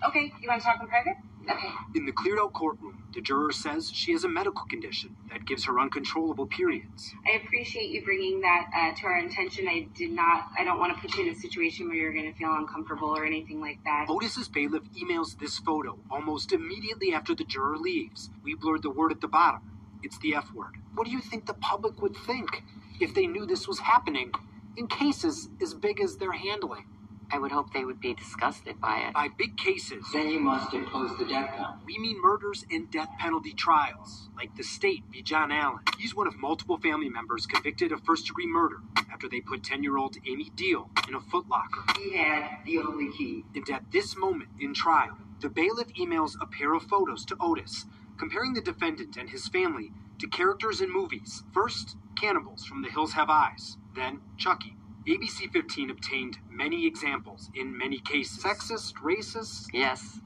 [0.06, 1.16] Okay, you want to talk in private?
[1.50, 1.68] Okay.
[1.96, 5.64] In the cleared out courtroom, the juror says she has a medical condition that gives
[5.64, 7.12] her uncontrollable periods.
[7.26, 9.66] I appreciate you bringing that uh, to our attention.
[9.66, 12.30] I did not, I don't want to put you in a situation where you're going
[12.30, 14.06] to feel uncomfortable or anything like that.
[14.08, 18.30] Otis's bailiff emails this photo almost immediately after the juror leaves.
[18.44, 19.62] We blurred the word at the bottom.
[20.02, 20.76] It's the F word.
[20.94, 22.64] What do you think the public would think
[23.00, 24.32] if they knew this was happening
[24.76, 26.86] in cases as big as they're handling?
[27.30, 29.12] I would hope they would be disgusted by it.
[29.14, 31.82] By big cases, Then you must impose the death penalty.
[31.86, 35.20] we mean murders and death penalty trials, like the state v.
[35.22, 35.80] John Allen.
[35.98, 38.78] He's one of multiple family members convicted of first degree murder
[39.12, 41.98] after they put 10 year old Ame Deal in a footlocker.
[41.98, 43.44] He had the only key.
[43.54, 47.84] And at this moment in trial, the bailiff emails a pair of photos to Otis,
[48.18, 51.44] comparing the defendant and his family to characters in movies.
[51.52, 54.76] First, cannibals from The Hills Have Eyes, then Chucky.
[55.08, 58.44] ABC 15 obtained many examples in many cases.
[58.44, 60.20] Sexist, racist, Yes.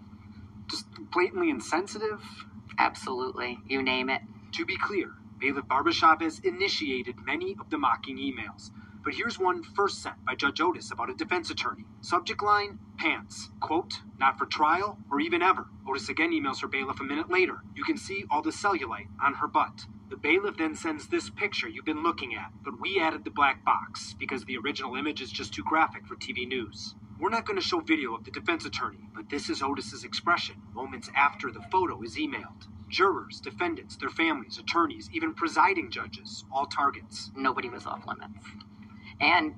[0.69, 2.23] just blatantly insensitive.
[2.79, 3.61] Absolutely.
[3.67, 4.23] You name it.
[4.55, 8.71] To be clear, Bailiff Barbara has initiated many of the mocking emails.
[9.05, 11.87] But here's one first sent by Judge Otis about a defense attorney.
[12.03, 13.51] Subject line, pants.
[13.59, 15.67] Quote, not for trial or even ever.
[15.89, 17.63] Otis again emails her bailiff a minute later.
[17.75, 19.87] You can see all the cellulite on her butt.
[20.09, 23.65] The bailiff then sends this picture you've been looking at, but we added the black
[23.65, 26.95] box because the original image is just too graphic for TV news.
[27.19, 30.63] We're not going to show video of the defense attorney, but this is Otis's expression
[30.75, 32.69] moments after the photo is emailed.
[32.89, 37.33] Jurors, defendants, their families, attorneys, even presiding judges, all targets.
[37.35, 38.47] Nobody was off limits.
[39.21, 39.55] And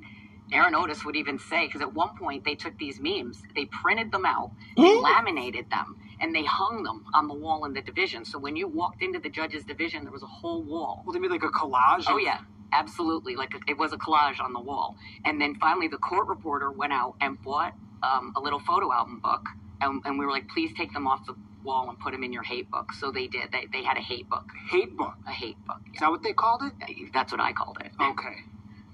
[0.53, 4.13] Erin Otis would even say, because at one point they took these memes, they printed
[4.13, 8.25] them out, they laminated them, and they hung them on the wall in the division.
[8.25, 11.03] So when you walked into the judge's division, there was a whole wall.
[11.05, 12.05] Well, they made like a collage.
[12.09, 12.39] Oh yeah,
[12.73, 13.37] absolutely.
[13.37, 14.97] Like it was a collage on the wall.
[15.25, 19.21] And then finally, the court reporter went out and bought um, a little photo album
[19.21, 19.47] book,
[19.81, 22.33] and, and we were like, please take them off the wall and put them in
[22.33, 22.93] your hate book.
[22.93, 23.51] So they did.
[23.51, 25.15] They, they had a hate book, Hate book.
[25.27, 25.81] a hate book.
[25.95, 27.13] Is that what they called it?
[27.15, 27.91] That's what I called it.
[28.01, 28.37] Okay.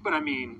[0.03, 0.57] But I mean,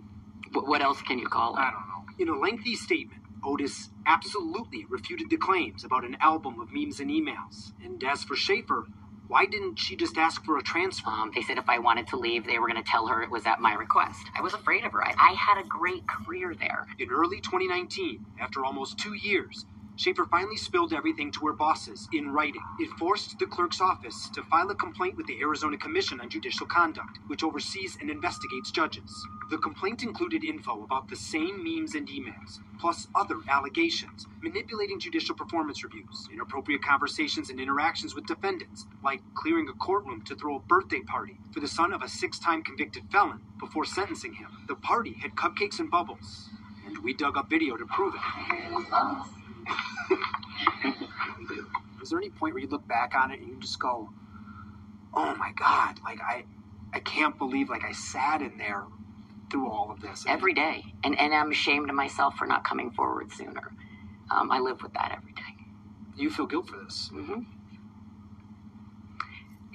[0.54, 1.60] Wh- What else can you call it?
[1.60, 2.06] I don't know.
[2.20, 7.12] In a lengthy statement, Otis absolutely refuted the claims about an album of memes and
[7.12, 7.74] emails.
[7.84, 8.86] And as for Schaefer,
[9.28, 11.10] why didn't she just ask for a transfer?
[11.10, 13.32] Um, they said if I wanted to leave, they were going to tell her it
[13.32, 14.26] was at my request.
[14.38, 15.04] I was afraid of her.
[15.04, 16.88] I, I had a great career there.
[17.00, 19.66] In early 2019, after almost two years,
[20.02, 22.64] Schaefer finally spilled everything to her bosses in writing.
[22.80, 26.66] It forced the clerk's office to file a complaint with the Arizona Commission on Judicial
[26.66, 29.28] Conduct, which oversees and investigates judges.
[29.52, 35.36] The complaint included info about the same memes and emails, plus other allegations, manipulating judicial
[35.36, 40.62] performance reviews, inappropriate conversations and interactions with defendants, like clearing a courtroom to throw a
[40.62, 44.50] birthday party for the son of a six time convicted felon before sentencing him.
[44.68, 46.50] The party had cupcakes and bubbles,
[46.88, 49.41] and we dug up video to prove it.
[52.02, 54.10] Is there any point where you look back on it and you just go,
[55.14, 56.46] oh my god, like I,
[56.94, 58.86] I can't believe like I sat in there
[59.52, 60.26] through all of this.
[60.28, 63.74] every day, and and I'm ashamed of myself for not coming forward sooner.
[64.32, 65.66] Um, I live with that every day.
[66.16, 67.12] You feel guilt for this.
[67.14, 67.42] Mm-hmm.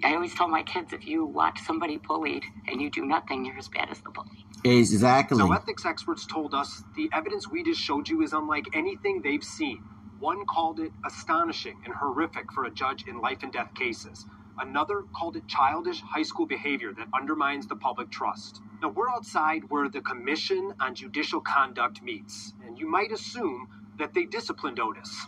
[0.04, 3.58] I always tell my kids if you watch somebody bullied and you do nothing, you're
[3.58, 4.45] as bad as the bully.
[4.66, 5.38] Exactly.
[5.38, 9.44] So ethics experts told us the evidence we just showed you is unlike anything they've
[9.44, 9.82] seen.
[10.18, 14.26] One called it astonishing and horrific for a judge in life and death cases.
[14.58, 18.60] Another called it childish high school behavior that undermines the public trust.
[18.82, 24.14] Now, we're outside where the Commission on Judicial Conduct meets, and you might assume that
[24.14, 25.26] they disciplined Otis.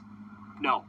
[0.60, 0.84] No.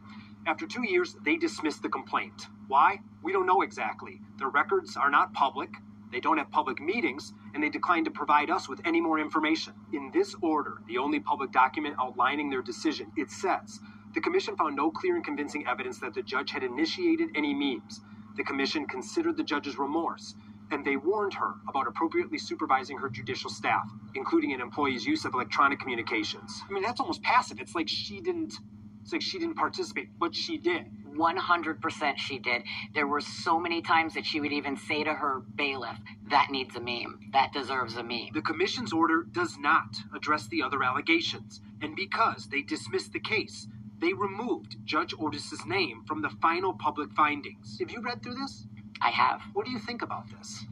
[0.48, 2.48] After two years, they dismissed the complaint.
[2.68, 3.00] Why?
[3.22, 4.22] We don't know exactly.
[4.38, 5.70] Their records are not public,
[6.12, 9.74] they don't have public meetings, and they declined to provide us with any more information.
[9.94, 13.80] In this order, the only public document outlining their decision, it says
[14.14, 18.02] the Commission found no clear and convincing evidence that the judge had initiated any memes.
[18.38, 20.36] The Commission considered the judge's remorse,
[20.72, 25.34] and they warned her about appropriately supervising her judicial staff, including an employee's use of
[25.34, 26.64] electronic communications.
[26.68, 27.60] I mean, that's almost passive.
[27.60, 28.54] It's like she didn't.
[29.02, 30.86] It's like she didn't participate, but she did.
[31.16, 32.64] 100% she did.
[32.94, 35.98] There were so many times that she would even say to her bailiff,
[36.30, 37.20] that needs a meme.
[37.34, 38.30] That deserves a meme.
[38.34, 43.68] The Commission's order does not address the other allegations, and because they dismissed the case,
[44.00, 47.78] they removed Judge Otis's name from the final public findings.
[47.80, 48.66] Have you read through this?
[49.02, 49.42] I have.
[49.54, 50.66] What do you think about this?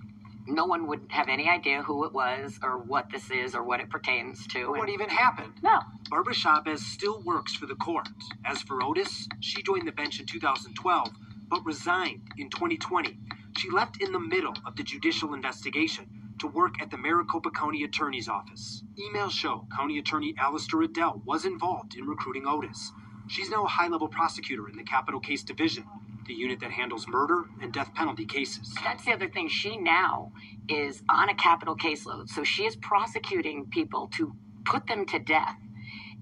[0.47, 3.81] No one would have any idea who it was or what this is or what
[3.81, 4.69] it pertains to.
[4.69, 5.53] What even happened?
[5.61, 5.79] No.
[6.09, 8.07] Barbara Chavez still works for the court.
[8.45, 11.09] As for Otis, she joined the bench in 2012,
[11.49, 13.17] but resigned in 2020.
[13.57, 16.07] She left in the middle of the judicial investigation
[16.39, 18.83] to work at the Maricopa County Attorney's Office.
[18.97, 22.93] Emails show County Attorney Allister Adel was involved in recruiting Otis.
[23.27, 25.85] She's now a high level prosecutor in the Capital Case Division,
[26.27, 28.75] the unit that handles murder and death penalty cases.
[28.83, 29.49] That's the other thing.
[29.49, 30.31] She now
[30.69, 32.29] is on a capital caseload.
[32.29, 34.33] So she is prosecuting people to
[34.65, 35.57] put them to death.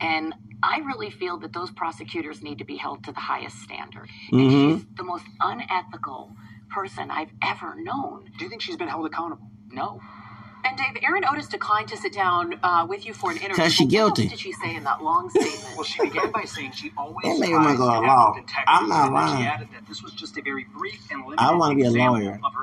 [0.02, 4.10] And I really feel that those prosecutors need to be held to the highest standard.
[4.32, 4.78] And Mhm.
[4.78, 6.36] she's the most unethical
[6.70, 8.32] person I've ever known.
[8.38, 9.50] Do you think she's been held accountable?
[9.72, 10.02] No.
[10.65, 13.56] And Dave, Erin Otis declined to sit down uh, with you for an interview.
[13.63, 14.28] 'Cause she What else guilty.
[14.30, 15.75] did she say in that long statement?
[15.75, 18.32] Well, she began by saying she always That made tries me go to act along.
[18.32, 19.38] with integrity, I'm not and lying.
[19.43, 21.88] She added that this was just a very brief and limited I wanna be a
[21.88, 22.39] example lawyer.
[22.43, 22.62] of her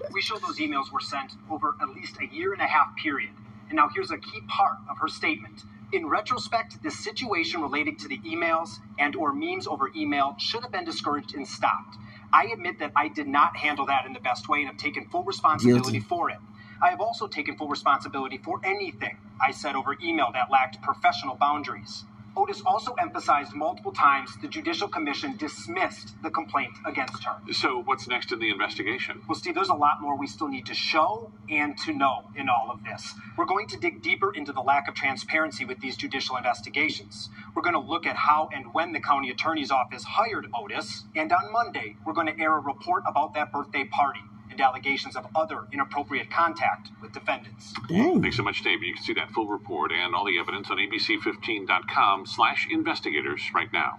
[0.12, 3.30] We show those emails were sent over at least a year and a half period.
[3.70, 5.64] And now here's a key part of her statement.
[5.92, 10.72] In retrospect, the situation related to the emails and or memes over email should have
[10.72, 11.96] been discouraged and stopped.
[12.34, 15.06] I admit that I did not handle that in the best way and have taken
[15.06, 16.00] full responsibility Guilty.
[16.00, 16.38] for it.
[16.82, 21.36] I have also taken full responsibility for anything I said over email that lacked professional
[21.36, 22.04] boundaries.
[22.36, 27.36] Otis also emphasized multiple times the Judicial Commission dismissed the complaint against her.
[27.52, 29.22] So, what's next in the investigation?
[29.28, 32.48] Well, Steve, there's a lot more we still need to show and to know in
[32.48, 33.14] all of this.
[33.38, 37.28] We're going to dig deeper into the lack of transparency with these judicial investigations.
[37.54, 41.04] We're going to look at how and when the county attorney's office hired Otis.
[41.14, 44.20] And on Monday, we're going to air a report about that birthday party
[44.54, 47.74] and allegations of other inappropriate contact with defendants.
[47.88, 48.22] Dang.
[48.22, 48.82] Thanks so much, Dave.
[48.82, 53.72] You can see that full report and all the evidence on abc15.com slash investigators right
[53.72, 53.98] now.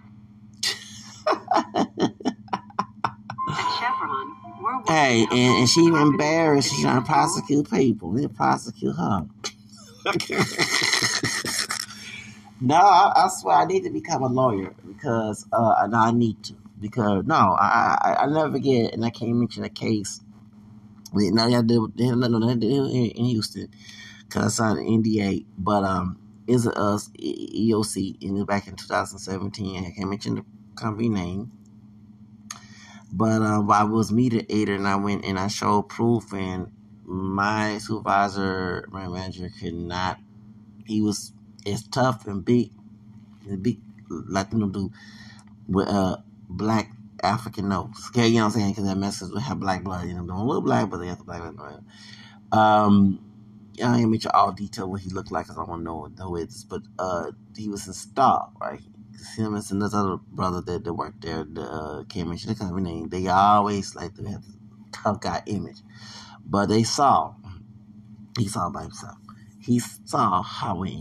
[3.80, 4.36] Chevron,
[4.88, 6.70] Hey, and, and she embarrassed.
[6.72, 8.12] She's trying to prosecute people.
[8.14, 9.28] They prosecute her.
[12.62, 16.44] no, I, I swear I need to become a lawyer because uh, no, I need
[16.44, 20.22] to because no, I I, I never forget, and I can't mention a case.
[21.16, 23.70] We no, y'all did no no no in in Houston
[24.18, 28.76] because I signed an NDA, but um, it's a us EOC and it's back in
[28.76, 29.86] 2017.
[29.86, 31.52] I can't mention the company name.
[33.14, 36.72] But um, I was mediator and I went and I showed proof, and
[37.06, 40.20] my supervisor, my manager, could not.
[40.86, 41.34] He was
[41.66, 42.72] as tough and big,
[43.48, 44.92] the big Latino dude
[45.68, 46.18] with uh
[46.50, 46.92] black
[47.24, 48.10] African nose.
[48.10, 48.72] Okay, you know what I'm saying?
[48.72, 50.08] Because that messes with have black blood.
[50.08, 51.84] You know, don't look black, but they have the black blood.
[52.52, 53.20] Um,
[53.84, 56.36] I ain't mention all detail what he looked like because I want to know who
[56.38, 56.64] it is.
[56.64, 58.82] But uh, he was in Star, right?
[59.36, 63.10] Him and this other brother that, that worked there, the, uh, can't the company name.
[63.10, 64.54] They always like to have the
[64.92, 65.78] tough guy image,
[66.46, 67.36] but they saw
[68.38, 69.18] he saw by himself.
[69.60, 70.94] He saw how it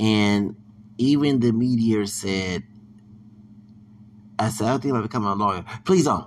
[0.00, 0.56] and
[0.98, 2.64] even the media said,
[4.40, 5.64] "I said I think about becoming a lawyer.
[5.84, 6.26] Please don't."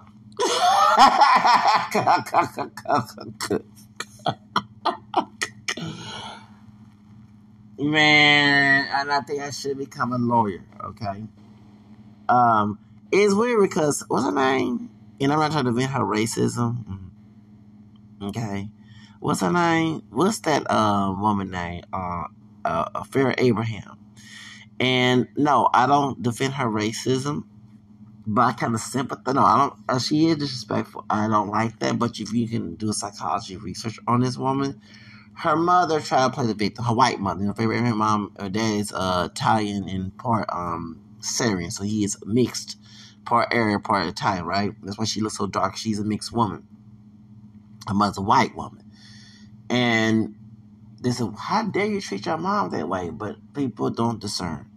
[7.80, 10.64] Man, and I think I should become a lawyer.
[10.84, 11.24] Okay.
[12.30, 12.80] Um,
[13.12, 14.90] it's weird because what's her name?
[15.20, 16.86] And I'm not trying to vent her racism.
[16.86, 18.30] Mm.
[18.30, 18.70] Okay.
[19.20, 20.04] What's her name?
[20.10, 21.84] What's that uh woman name?
[21.92, 22.26] Uh,
[22.66, 23.98] uh Farrah Abraham.
[24.80, 27.46] And no, I don't defend her racism,
[28.26, 29.36] but I kind of sympathize.
[29.36, 29.74] No, I don't.
[29.90, 31.06] Uh, she is disrespectful.
[31.10, 32.00] I don't like that.
[32.00, 34.82] But if you can do psychology research on this woman,
[35.36, 36.86] her mother tried to play the victim.
[36.86, 41.00] Her white mother, you favorite her mom, her dad is uh, Italian and part um
[41.20, 42.78] Syrian, so he is mixed,
[43.26, 44.74] part Arab, part Italian, right?
[44.84, 45.78] That's why she looks so dark.
[45.78, 46.68] She's a mixed woman.
[47.88, 48.84] Her mother's a white woman,
[49.70, 50.36] and
[51.02, 54.68] they said, "How dare you treat your mom that way?" But people don't discern.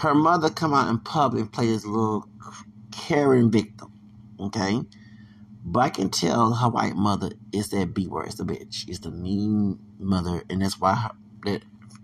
[0.00, 2.26] Her mother come out in public and play this little
[2.90, 3.92] caring victim,
[4.40, 4.80] okay?
[5.64, 9.00] But I can tell her white mother is that B word, it's the bitch, it's
[9.00, 11.10] the mean mother, and that's why her,
[11.44, 11.62] that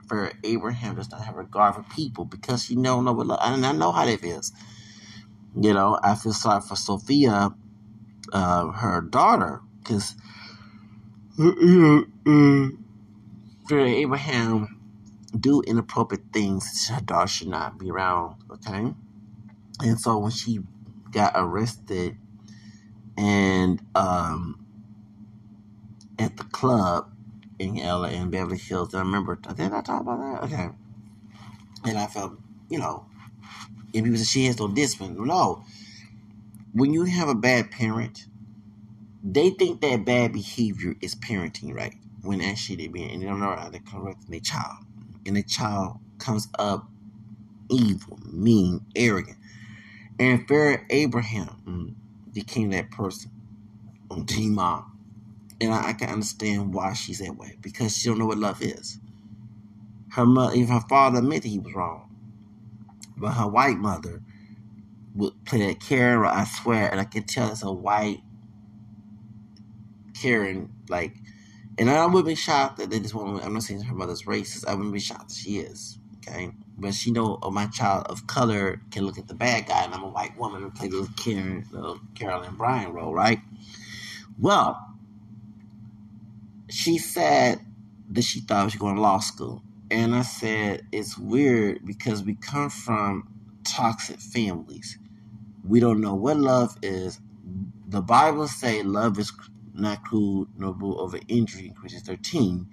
[0.09, 3.65] Farrah Abraham does not have regard for people because she don't know what love, and
[3.65, 4.53] I know how that feels.
[5.59, 7.55] You know, I feel sorry for Sophia,
[8.33, 10.15] uh, her daughter, because
[11.39, 12.71] you uh, know, uh, uh,
[13.69, 14.76] Farrah Abraham
[15.39, 18.37] do inappropriate things, her daughter should not be around.
[18.51, 18.95] Okay,
[19.83, 20.61] and so when she
[21.12, 22.17] got arrested
[23.17, 24.59] and um
[26.19, 27.11] at the club
[27.61, 28.95] in LA in Beverly Hills.
[28.95, 30.45] I remember did I talk about that?
[30.45, 30.71] Okay.
[31.85, 32.35] And I felt,
[32.71, 33.07] you know,
[33.95, 35.17] and people said she has no discipline.
[35.27, 35.65] No.
[36.75, 38.27] When you have a bad parent,
[39.25, 41.97] they think that bad behavior is parenting, right?
[42.23, 44.86] When actually they being and they don't know how to correct their child.
[45.27, 46.89] And the child comes up
[47.71, 49.39] evil, mean, arrogant.
[50.19, 53.31] And Farrah Abraham mm, became that person
[54.11, 54.99] on Teen Mom.
[55.61, 57.57] And I, I, can understand why she's that way.
[57.61, 58.99] Because she don't know what love is.
[60.11, 62.15] Her mother, even her father admitted he was wrong.
[63.17, 64.23] But her white mother
[65.15, 68.23] would play that Karen, I swear, and I can tell it's a white
[70.15, 71.17] Karen, like,
[71.79, 73.45] and I wouldn't be shocked that they just want.
[73.45, 74.67] I'm not saying her mother's racist.
[74.67, 75.99] I wouldn't be shocked that she is.
[76.19, 79.85] Okay, but she know oh, my child of color can look at the bad guy,
[79.85, 83.41] and I'm a white woman and play the Karen, the Carolyn Bryant role, right?
[84.39, 84.97] Well,
[86.69, 87.61] she said
[88.11, 92.23] that she thought she was going to law school, and I said it's weird because
[92.23, 93.29] we come from
[93.65, 94.99] toxic families.
[95.67, 97.21] We don't know what love is.
[97.89, 99.33] The Bible say love is
[99.79, 102.67] not nor over injury in Corinthians 13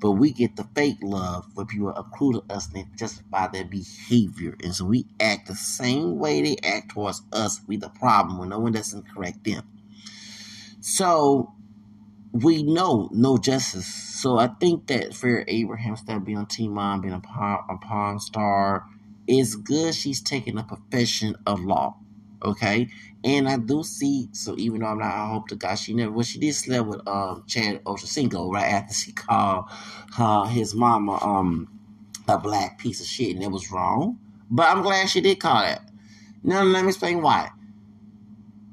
[0.00, 4.56] but we get the fake love where people accrue to us just by their behavior.
[4.62, 7.60] And so we act the same way they act towards us.
[7.66, 9.62] We the problem when no one doesn't correct them.
[10.80, 11.52] So
[12.32, 13.86] we know no justice.
[13.86, 17.76] So I think that Farrah Abraham Stab being on Teen Mom, being a pawn, a
[17.76, 18.86] pawn star,
[19.26, 21.96] is good she's taking a profession of law.
[22.42, 22.88] Okay?
[23.22, 26.10] And I do see, so even though I'm not, I hope to God she never,
[26.10, 29.66] well, she did sleep with um Chad Ochocinco right after she called
[30.16, 31.68] her his mama um
[32.28, 34.18] a black piece of shit, and it was wrong.
[34.50, 35.82] But I'm glad she did call that.
[36.42, 37.50] Now let me explain why.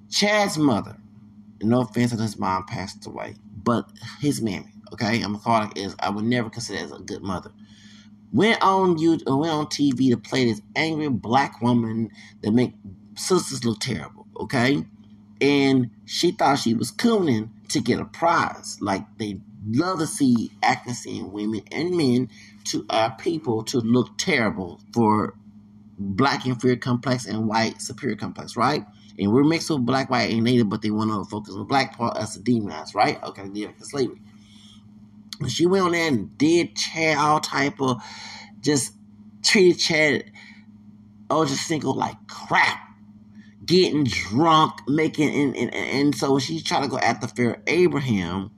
[0.09, 0.97] Chad's mother,
[1.61, 3.89] no offense that his mom passed away, but
[4.21, 7.21] his mammy, okay, I'm gonna call it is I would never consider as a good
[7.21, 7.51] mother.
[8.31, 12.73] Went on you went on TV to play this angry black woman that make
[13.15, 14.85] sisters look terrible okay?
[15.39, 18.77] And she thought she was cooning to get a prize.
[18.81, 22.29] Like they love to see acting scene women and men
[22.65, 25.35] to our people to look terrible for
[25.99, 28.85] black inferior complex and white superior complex, right?
[29.19, 31.65] And we're mixed with black, white, and native, but they want to focus on the
[31.65, 33.21] black part us to demonize, right?
[33.23, 34.21] Okay, yeah, slavery.
[35.39, 38.01] And she went on there and did Chad all type of
[38.61, 38.93] just
[39.43, 40.31] treated Chad
[41.29, 42.86] Ochocinco like crap
[43.67, 48.49] getting drunk, making and, and, and so she tried to go after Farrah Abraham.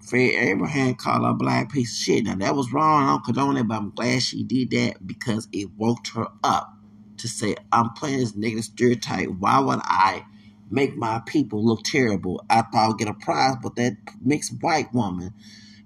[0.00, 2.24] Farrah Abraham called her a black piece of shit.
[2.24, 3.04] Now that was wrong.
[3.04, 6.72] I don't condone it, but I'm glad she did that because it woke her up
[7.18, 9.28] to say, I'm playing this negative stereotype.
[9.38, 10.24] Why would I
[10.70, 12.44] make my people look terrible?
[12.48, 15.34] I thought I'd get a prize, but that mixed white woman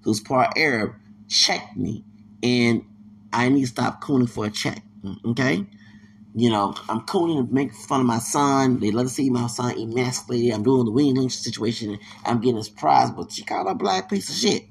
[0.03, 0.93] who's part Arab
[1.27, 2.05] checked me
[2.43, 2.85] and
[3.33, 4.81] I need to stop cooning for a check.
[5.03, 5.65] Mm, okay?
[6.37, 8.81] You know, I'm cooning to make fun of my son.
[8.81, 10.53] They love to see my son emasculated.
[10.53, 11.97] I'm doing the William Lynch situation.
[12.25, 14.65] I'm getting his prize, but she called a black piece of shit.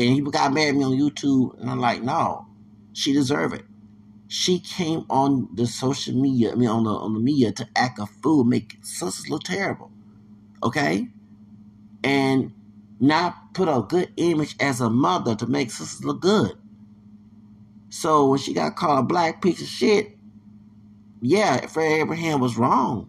[0.00, 2.46] And he got mad at me on YouTube, and I'm like, no,
[2.92, 3.64] she deserve it.
[4.26, 8.00] She came on the social media, I mean, on the on the media to act
[8.00, 9.92] a fool, make sisters look terrible,
[10.62, 11.08] okay,
[12.02, 12.52] and
[13.00, 16.52] not put a good image as a mother to make sisters look good.
[17.90, 20.17] So when she got called a black piece of shit,
[21.22, 23.06] yeah, Farrah Abraham was wrong.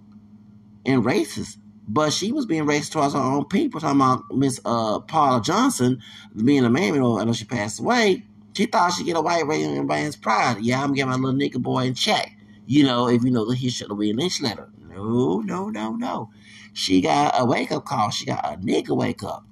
[0.85, 1.57] and racist.
[1.87, 3.81] But she was being racist towards her own people.
[3.81, 6.01] Talking about Miss uh, Paula Johnson
[6.43, 8.25] being a man, you know, she passed away.
[8.55, 10.59] She thought she'd get a white race man's pride.
[10.61, 12.37] Yeah, I'm getting my little nigga boy in check.
[12.67, 14.69] You know, if you know the history of the William Lynch letter.
[14.89, 16.31] No, no, no, no.
[16.73, 18.11] She got a wake up call.
[18.11, 19.45] She got a nigga wake up.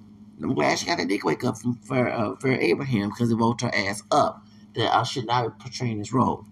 [0.44, 3.36] I'm glad she got a nigga wake up from for uh, Farrah Abraham because it
[3.36, 4.46] woke her ass up
[4.76, 6.46] that I should not be portraying this role.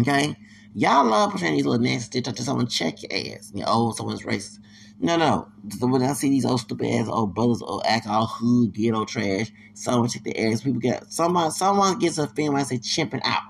[0.00, 0.36] Okay,
[0.74, 3.52] y'all love portraying these little nasty stuff to someone check your ass.
[3.54, 4.60] You know, oh, someone's racist.
[5.00, 5.48] No, no.
[5.80, 10.08] When I see these old stupid ass old brothers or all hood, ghetto trash, someone
[10.08, 10.62] check their ass.
[10.62, 13.42] People get someone someone gets offended when I say chimping out.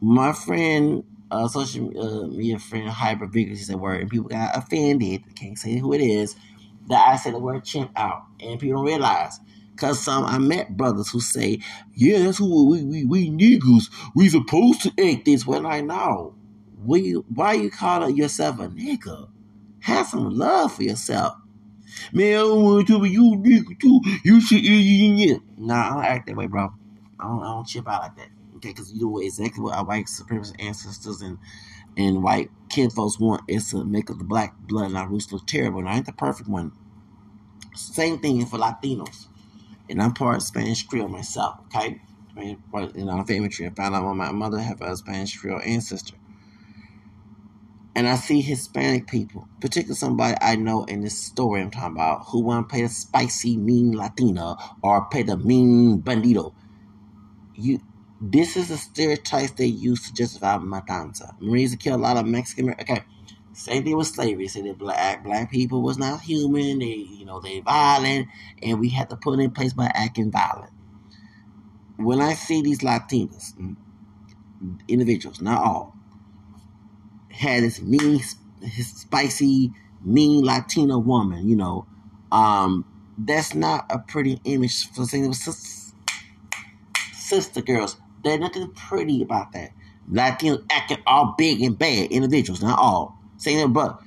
[0.00, 4.56] My friend, uh, social uh, media friend, hyper vigorous, he said word, and people got
[4.56, 5.22] offended.
[5.36, 6.36] Can't say who it is.
[6.88, 9.40] That I said the word chimp out, and people don't realize.
[9.76, 11.60] Cause some I met brothers who say,
[11.94, 13.90] "Yeah, that's who we we we niggas.
[14.14, 16.34] We supposed to act this way." Like, no,
[16.84, 19.28] we why you calling yourself a nigga?
[19.80, 21.34] Have some love for yourself.
[22.12, 24.00] Man, I want to be you nigga too.
[24.24, 25.38] You should yeah, yeah, yeah.
[25.58, 26.72] Nah, I don't act that way, bro.
[27.20, 28.28] I don't, I don't chip out like that.
[28.56, 31.38] Okay, because you know exactly what our white supremacist ancestors and
[31.96, 35.80] and white kinfolks want is to make the black blood our roots look terrible.
[35.80, 36.72] And I ain't the perfect one.
[37.74, 39.28] Same thing for Latinos.
[39.88, 42.00] And I'm part Spanish Creole myself, okay?
[42.36, 42.62] I mean,
[42.94, 43.66] you know, family tree.
[43.66, 46.16] I found out my mother have a Spanish Creole ancestor.
[47.94, 52.26] And I see Hispanic people, particularly somebody I know in this story I'm talking about,
[52.26, 56.52] who want to play the spicy, mean Latina or play the mean bandito.
[57.54, 57.80] You,
[58.20, 61.40] this is the stereotypes they use to justify matanza.
[61.40, 62.70] Marines kill a lot of Mexican.
[62.70, 63.02] Okay,
[63.56, 64.48] same thing with slavery.
[64.48, 66.78] Say that black black people was not human.
[66.78, 68.28] They, you know, they violent,
[68.62, 70.70] and we had to put in place by acting violent.
[71.96, 73.54] When I see these Latinas
[74.88, 75.96] individuals, not all,
[77.30, 78.20] had this mean,
[78.82, 79.72] spicy,
[80.04, 81.86] mean Latina woman, you know,
[82.30, 82.84] um,
[83.16, 85.94] that's not a pretty image for saying sister,
[87.14, 87.96] sister girls.
[88.22, 89.70] There's nothing pretty about that.
[90.10, 93.15] Latinos acting all big and bad individuals, not all.
[93.38, 94.00] Saying that, but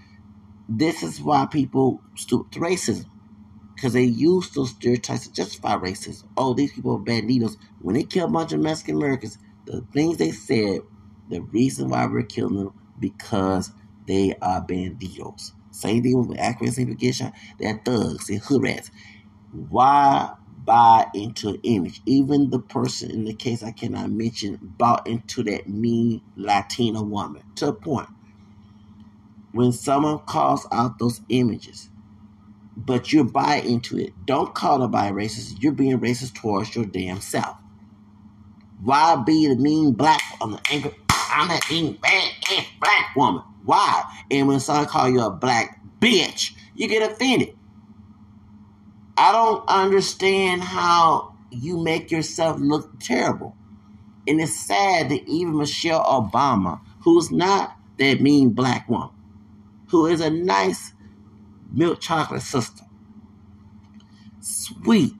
[0.70, 3.06] this is why people stoop to racism.
[3.76, 6.26] Because they use those stereotypes to justify racism.
[6.38, 7.58] Oh, these people are banditos.
[7.82, 10.82] When they kill a bunch of Mexican Americans, the things they said,
[11.30, 13.72] the reason why we're killing them because
[14.08, 15.54] they are banditos.
[15.72, 17.32] Same thing with accurate simplification.
[17.60, 18.92] They're thugs, they're hood rats.
[19.52, 20.34] Why
[20.66, 22.02] buy into an image?
[22.06, 27.44] Even the person in the case I cannot mention bought into that mean Latina woman
[27.58, 28.10] to a point.
[29.52, 31.89] When someone calls out those images,
[32.78, 35.62] but you buy into it, don't call it by racist.
[35.62, 37.58] You're being racist towards your damn self.
[38.82, 40.91] Why be the mean black on the anchor?
[41.10, 43.43] I'm a mean bad ass black woman.
[43.66, 44.04] Why?
[44.32, 47.58] And when someone call you a black bitch, you get offended.
[49.18, 53.56] I don't understand how you make yourself look terrible.
[54.28, 59.10] And it's sad that even Michelle Obama, who's not that mean black woman,
[59.90, 60.94] who is a nice
[61.72, 62.84] milk chocolate sister,
[64.40, 65.14] sweet,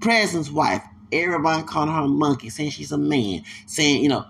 [0.00, 4.26] president's wife, everybody calling her a monkey, saying she's a man, saying, you know,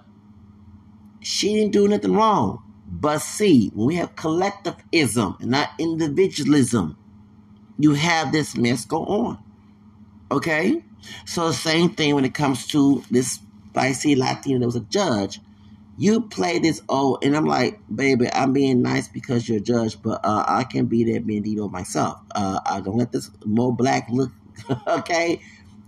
[1.20, 2.62] she didn't do nothing wrong.
[2.86, 6.96] But see, when we have collectivism and not individualism,
[7.78, 9.38] you have this mess go on.
[10.30, 10.82] Okay?
[11.24, 15.40] So the same thing when it comes to this spicy Latino that was a judge.
[16.00, 20.00] You play this oh, and I'm like, baby, I'm being nice because you're a judge,
[20.00, 22.18] but uh, I can be that bandito myself.
[22.34, 24.30] Uh, I don't let this more black look,
[24.86, 25.42] okay?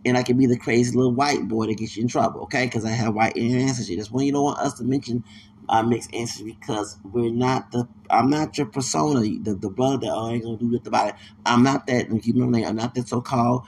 [0.04, 2.66] And I can be the crazy little white boy that gets you in trouble, okay?
[2.66, 3.96] Because I have white ancestry.
[3.96, 5.24] That's when you don't want us to mention
[5.68, 7.88] uh, mixed answers because we're not the.
[8.10, 11.08] I'm not your persona, the, the brother that oh, I ain't gonna do this about
[11.08, 11.14] it.
[11.46, 12.08] I'm not that.
[12.08, 12.64] And keep name.
[12.64, 13.66] I'm not that so called.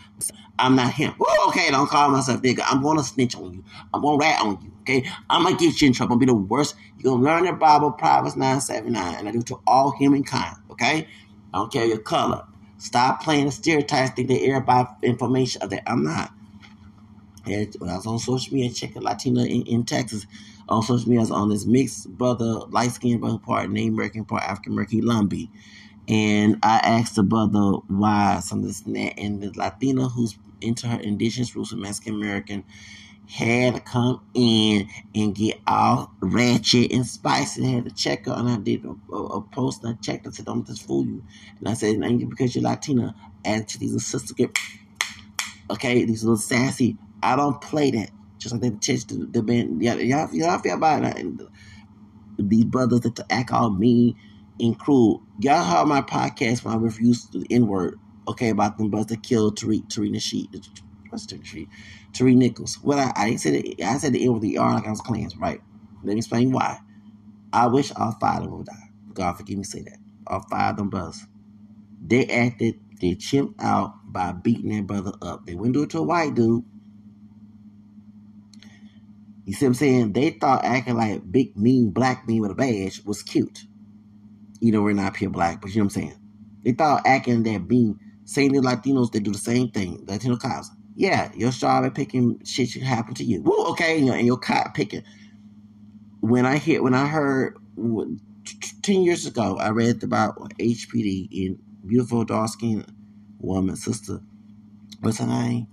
[0.59, 1.15] I'm not him.
[1.21, 2.63] Ooh, okay, don't call myself nigga.
[2.65, 3.65] I'm gonna snitch on you.
[3.93, 4.73] I'm gonna rat on you.
[4.83, 6.15] Okay, I'm gonna get you in trouble.
[6.15, 6.77] I'm gonna be the worst.
[6.99, 10.57] You're gonna learn the Bible, Proverbs 979, and I do to all humankind.
[10.71, 11.09] Okay,
[11.53, 12.45] I don't care your color.
[12.79, 14.15] Stop playing the stereotypes.
[14.15, 15.83] Think that everybody information of that.
[15.87, 16.33] I'm not.
[17.47, 20.27] And when I was on social media, checking Latina in, in Texas
[20.69, 23.95] on social media, I was on um, this mixed brother, light skinned brother part, native
[23.95, 25.51] American part, African American Lumbee.
[26.09, 29.19] And I asked the brother why some of this and that.
[29.19, 32.65] And the Latina who's into her indigenous roots of Mexican American
[33.29, 37.65] had to come in and get all ratchet and spicy.
[37.65, 40.27] I had to check her, and I did a, a, a post, and I checked.
[40.27, 41.25] I said, "Don't just fool you."
[41.59, 44.59] And I said, "Ain't because you're Latina, actually, these sister get
[45.71, 48.11] okay, these little sassy I don't play that.
[48.45, 49.83] Just like they teach the, the band.
[49.83, 51.27] Yeah, y'all, y'all feel about it.
[52.39, 54.17] These brothers that act all mean
[54.59, 59.07] include y'all heard my podcast when I refused the N word, okay, about them brothers
[59.07, 60.69] that killed Tariq Tariq Nasheed.
[61.09, 61.69] What's Tariq?
[62.13, 62.79] Tariq Nichols.
[62.83, 65.01] Well, I, I said it, I said the N with the R like I was
[65.01, 65.63] clans, right?
[66.03, 66.81] Let me explain why.
[67.51, 68.91] I wish all five of them would die.
[69.15, 69.97] God forgive me say that.
[70.27, 71.25] All five of them brothers.
[72.07, 75.47] They acted, they chimped out by beating their brother up.
[75.47, 76.65] They wouldn't do it to a white dude.
[79.45, 80.13] You see what I'm saying?
[80.13, 83.65] They thought acting like big mean black me with a badge was cute.
[84.61, 86.19] You know, we're not pure black, but you know what I'm saying?
[86.65, 90.05] They thought acting that being saying the Latinos, they do the same thing.
[90.09, 90.71] Latino cops.
[90.97, 93.43] Yeah, your job at picking shit should happen to you.
[93.43, 95.03] Woo, okay, and your, and your cop picking.
[96.21, 97.59] When I hear, when I heard
[98.83, 102.87] ten years ago, I read about HPD in beautiful dark skinned
[103.39, 104.21] woman, sister.
[105.01, 105.67] What's her name?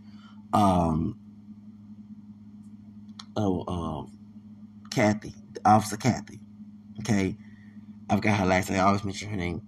[0.54, 1.21] Um.
[3.42, 4.20] Oh, um,
[4.92, 5.34] Kathy,
[5.66, 6.40] Officer Kathy.
[7.00, 7.38] Okay,
[8.10, 8.80] I've got her last name.
[8.80, 9.62] I always mention her name,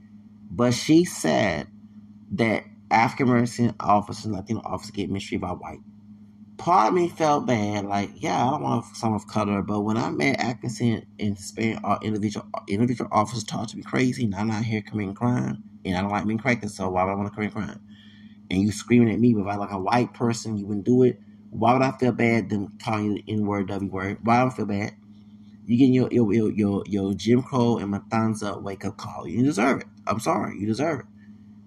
[0.52, 1.68] but she said
[2.34, 5.82] that African American officers, Latino officers, get mistreated by white.
[6.58, 9.98] Part of me felt bad, like yeah, I don't want someone of color, but when
[9.98, 14.48] I met Atkinson and Hispanic uh, individual individual officers talk to me crazy, and I'm
[14.50, 17.30] not here committing crime, and I don't like being cracked, so why would I want
[17.30, 17.82] to commit crime?
[18.52, 21.04] And you screaming at me, but if I like a white person, you wouldn't do
[21.04, 21.20] it.
[21.54, 24.20] Why would I feel bad them calling you the N word, W word?
[24.24, 24.96] Why would I feel bad?
[25.66, 29.28] You getting your your your your, your Jim Crow and Matanza wake up call.
[29.28, 29.88] You deserve it.
[30.08, 31.06] I'm sorry, you deserve it.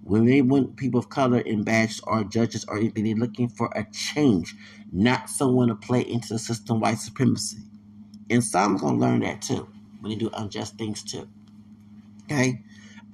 [0.05, 3.71] When they want people of color in badges or judges or anything, they're looking for
[3.77, 4.55] a change,
[4.93, 7.59] not someone to play into the system white supremacy.
[8.31, 9.69] And some gonna learn that too
[10.01, 11.29] when they do unjust things too.
[12.25, 12.63] Okay,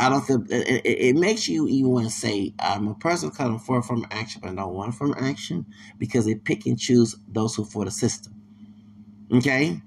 [0.03, 3.31] I don't feel it, it, it makes you even want to say I'm a person
[3.31, 5.65] color for from action, but I don't want from action
[5.97, 8.35] because they pick and choose those who for the system.
[9.33, 9.81] Okay,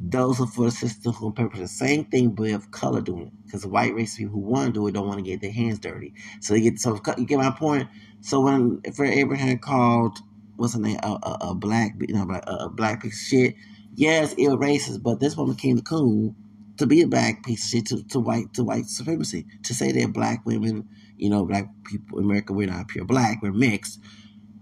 [0.00, 3.32] those who for the system who purpose the same thing but of color doing it
[3.44, 5.52] because the white race people who want to do it don't want to get their
[5.52, 6.14] hands dirty.
[6.40, 7.88] So they get so you get my point.
[8.22, 10.18] So when Farrah Abraham called
[10.56, 13.54] what's her name a, a, a black you know a, a black piece of shit,
[13.94, 16.34] yes, it was racist, but this woman came to coon
[16.78, 19.92] to be a black piece of shit to, to white to white supremacy to say
[19.92, 24.00] that black women, you know, black people in America we're not pure black, we're mixed.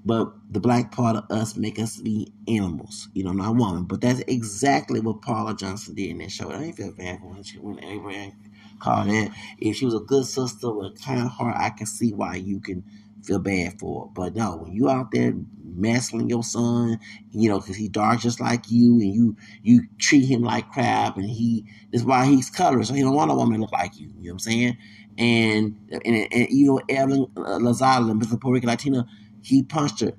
[0.04, 3.84] But the black part of us make us be animals, you know, not woman.
[3.84, 6.50] But that's exactly what Paula Johnson did in that show.
[6.50, 8.32] I didn't feel bad when she when Abraham
[8.78, 9.32] called that.
[9.58, 12.60] If she was a good sister with a kind heart, I can see why you
[12.60, 12.84] can
[13.24, 14.12] feel bad for her.
[14.14, 16.98] But no, when you out there messing your son,
[17.32, 21.16] you know, because he dark just like you, and you you treat him like crap,
[21.16, 23.98] and he that's why he's colorless, so he don't want a woman to look like
[23.98, 24.08] you.
[24.08, 24.78] You know what I'm saying?
[25.18, 28.40] And and, and you know, Evelyn uh, Lozada, Mr.
[28.40, 29.06] Puerto Rican Latina
[29.46, 30.12] he punched her.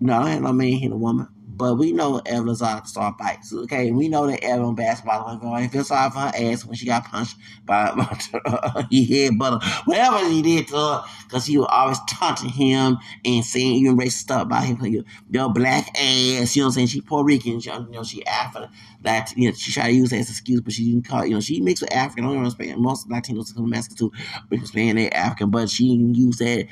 [0.00, 1.28] No, I ain't no man hit a woman.
[1.58, 3.52] But we know to start fights.
[3.52, 6.76] Okay, we know that Evelyn basketball was going to feel sorry for her ass when
[6.76, 7.36] she got punched
[7.66, 9.58] by, by he head butter.
[9.84, 14.12] Whatever he did to her, because he was always taunting him and saying even racist
[14.12, 14.78] stuff about him.
[14.86, 16.86] Your, your black ass, you know what I'm saying?
[16.86, 18.70] She Puerto Rican, she, you know, she African.
[19.02, 21.26] That, you know, she tried to use that as an excuse, but she didn't call
[21.26, 22.24] you know, she mixed with African.
[22.24, 22.80] I don't.
[22.80, 24.12] Most Latinos come to Mexico too,
[24.50, 26.68] Hispanic, they're African, but she didn't use that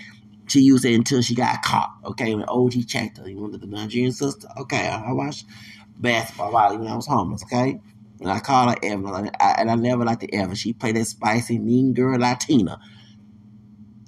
[0.46, 1.92] she used it until she got caught.
[2.04, 4.48] Okay, when OG checked her, you went to the Nigerian sister.
[4.58, 5.46] Okay, I, watched
[5.98, 7.42] basketball while I was homeless.
[7.44, 7.80] Okay,
[8.20, 10.56] and I called her Evelyn, I, and I never liked the Evelyn.
[10.56, 12.80] She played that spicy mean girl Latina,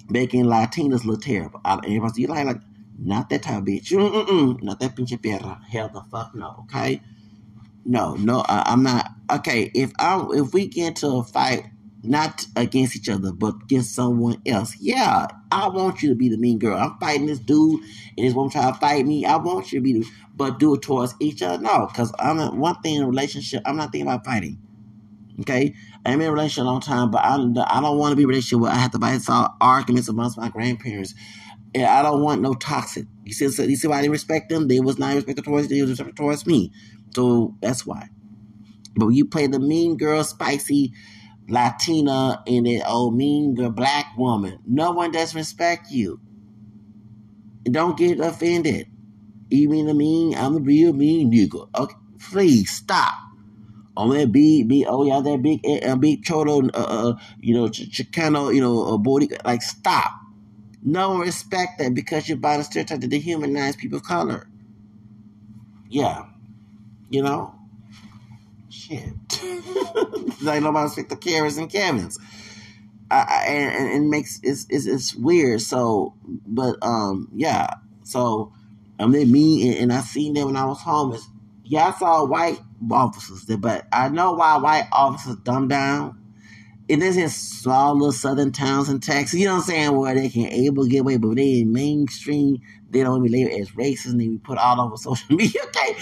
[0.09, 1.61] making Latinas look terrible.
[1.65, 2.61] I, everybody, you like like
[2.97, 3.91] not that type of bitch.
[3.91, 5.63] Mm-mm-mm, not that pinche perra.
[5.65, 6.65] Hell the fuck no.
[6.65, 7.01] Okay,
[7.85, 9.11] no, no, I, I'm not.
[9.31, 11.65] Okay, if I if we get into a fight
[12.03, 14.75] not against each other, but against someone else.
[14.79, 16.77] Yeah, I want you to be the mean girl.
[16.77, 17.81] I'm fighting this dude,
[18.17, 19.25] and this woman trying to fight me.
[19.25, 21.61] I want you to be the, but do it towards each other.
[21.61, 23.63] No, because I'm a, one thing in a relationship.
[23.65, 24.59] I'm not thinking about fighting.
[25.41, 25.73] Okay,
[26.05, 28.27] I'm in a relationship a long time, but I, I don't want to be a
[28.27, 31.15] relationship where I have to fight solve arguments amongst my grandparents.
[31.75, 33.05] And I don't want no toxic.
[33.25, 34.67] You see, you see why I didn't respect them?
[34.67, 36.71] They was not respected towards they was respected towards me.
[37.13, 38.09] So that's why.
[38.95, 40.93] But when you play the mean girl, spicy
[41.49, 44.59] Latina and an old mean black woman.
[44.65, 46.19] No one does respect you.
[47.63, 48.87] Don't get offended.
[49.49, 50.35] You mean the mean?
[50.35, 51.67] I'm the real mean nigga.
[51.75, 53.15] Okay, please stop.
[53.97, 57.67] Oh that big, big, oh yeah, that big, uh, big cholo, uh, uh, you know,
[57.67, 59.29] ch- Chicano, you know, uh, body.
[59.43, 60.11] Like stop.
[60.81, 64.47] No one respect that because you're by the stereotype to dehumanize people of color.
[65.89, 66.27] Yeah,
[67.09, 67.58] you know.
[68.89, 69.13] Shit.
[70.41, 72.17] like nobody speak the Karens and Kevins.
[73.11, 75.61] I, I, and, it makes it's, it's it's weird.
[75.61, 77.75] So, but um, yeah.
[78.03, 78.51] So,
[78.99, 81.27] I mean, me and, and I seen them when I was homeless.
[81.63, 82.59] Yeah, I saw white
[82.91, 86.15] officers there, but I know why white officers dumb down.
[86.89, 90.15] And this is small little southern towns in Texas, you know what I'm saying, where
[90.15, 94.07] they can able get away, but they in mainstream, they don't be labeled as racist
[94.07, 95.95] and they be put all over social media, okay?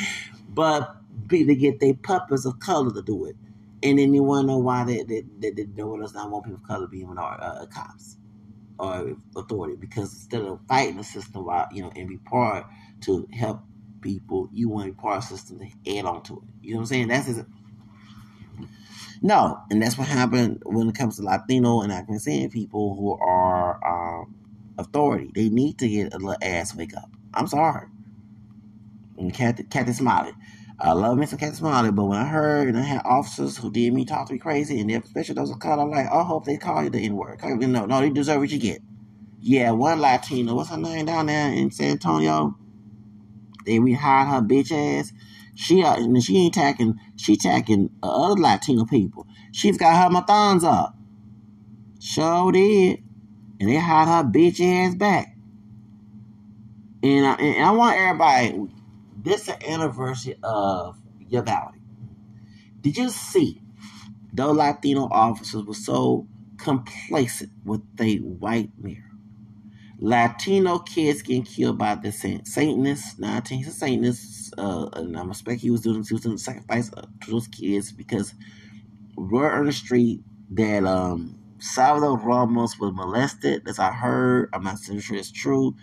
[0.47, 0.96] But
[1.29, 3.37] people get their puppets of color to do it.
[3.83, 5.63] And then you want to know why they, they, they, they
[6.13, 8.17] not want people of color being uh, uh, cops
[8.79, 12.65] or authority because instead of fighting the system, while you know, and be part
[13.01, 13.61] to help
[14.01, 16.43] people, you want to be part of the system to add on to it.
[16.67, 17.09] You know what I'm saying?
[17.09, 17.43] That's his,
[19.21, 22.19] no, and that's what happened when it comes to Latino and African
[22.51, 24.35] people who are um,
[24.77, 25.31] authority.
[25.35, 27.09] They need to get a little ass wake up.
[27.33, 27.87] I'm sorry.
[29.17, 30.33] And Kathy, Kathy Smiley.
[30.79, 31.39] I love Mr.
[31.39, 34.33] Kathy Smiley, but when I heard and I had officers who did me talk to
[34.33, 36.99] me crazy, and especially those of color, I'm like, I hope they call you the
[36.99, 37.39] N word.
[37.43, 38.81] No, no, they deserve what you get.
[39.39, 42.55] Yeah, one Latina, what's her name down there in San Antonio?
[43.65, 45.13] They rehired her bitch ass.
[45.55, 46.99] She uh, and she ain't attacking.
[47.15, 49.27] She attacking other Latino people.
[49.51, 50.95] She's got her mathons up.
[51.99, 53.03] Sure did,
[53.59, 55.35] and they hired her bitch ass back.
[57.03, 58.76] And I, and I want everybody.
[59.17, 60.97] This is the anniversary of
[61.29, 61.75] Uvalde.
[62.81, 63.61] Did you see
[64.33, 69.03] those Latino officers were so complacent with the white mirror?
[69.99, 73.17] Latino kids getting killed by the Satanists.
[73.17, 76.89] Now, he's a Satanist, uh, and I'm expect he was doing, he was doing sacrifice
[76.91, 78.33] to those kids because
[79.15, 83.67] word on the street that um, Salvador Ramos was molested.
[83.67, 85.75] As I heard, I'm not sure it's true.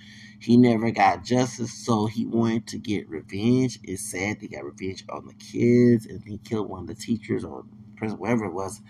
[0.45, 3.80] He never got justice, so he wanted to get revenge.
[3.82, 7.45] It's sad he got revenge on the kids, and he killed one of the teachers
[7.45, 7.64] or
[7.97, 8.80] president, whatever it was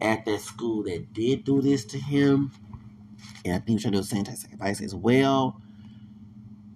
[0.00, 2.52] at that school that did do this to him
[3.44, 5.60] and I think we should do the same type of as well.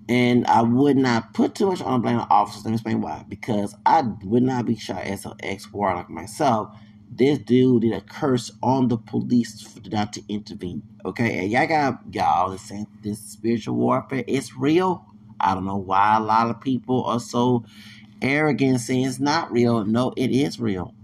[0.08, 2.64] And I would not put too much on the blame on officers.
[2.64, 3.24] Let me explain why.
[3.28, 6.76] Because I would not be shot as an ex warlock myself.
[7.14, 10.82] This dude did a curse on the police not to intervene.
[11.04, 14.24] Okay, and y'all got y'all this saying this spiritual warfare.
[14.26, 15.04] It's real.
[15.38, 17.64] I don't know why a lot of people are so
[18.22, 19.84] arrogant saying it's not real.
[19.84, 20.94] No, it is real.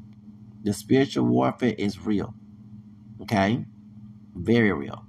[0.65, 2.35] The spiritual warfare is real.
[3.21, 3.67] Okay,
[4.35, 5.05] very real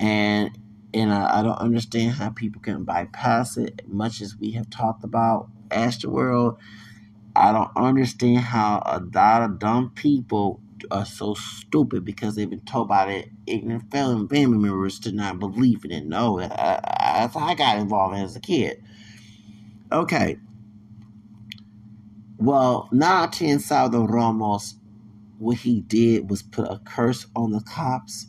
[0.00, 0.58] and
[0.92, 3.82] and I, I, don't understand how people can bypass it.
[3.86, 6.56] Much as we have talked about Astroworld,
[7.40, 12.60] I don't understand how a lot of dumb people are so stupid because they've been
[12.62, 16.40] told by the ignorant family members to not believe in it know.
[16.40, 18.82] That's how I got involved as a kid.
[19.92, 20.38] Okay.
[22.38, 23.26] Well, now
[23.60, 24.76] Salvador Ramos,
[25.38, 28.26] what he did was put a curse on the cops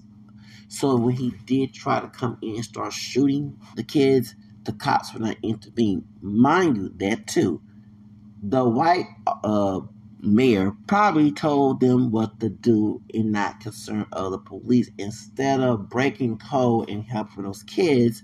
[0.70, 4.36] so when he did try to come in and start shooting the kids,
[4.66, 6.06] the cops would not intervene.
[6.22, 7.62] Mind you, that too.
[8.42, 9.06] The white
[9.44, 9.82] uh,
[10.20, 14.90] mayor probably told them what to do and not concern other police.
[14.98, 18.24] Instead of breaking code and helping those kids,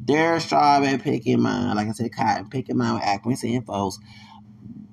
[0.00, 3.98] they're strawberry picking mine, like I said, cotton picking mine with accuracy and folks.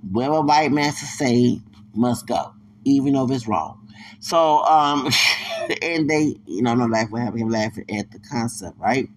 [0.09, 1.61] Whatever white master say
[1.93, 3.87] must go, even though it's wrong.
[4.19, 5.09] So, um,
[5.81, 9.09] and they, you know, no laugh what happened, laughing at the concept, right?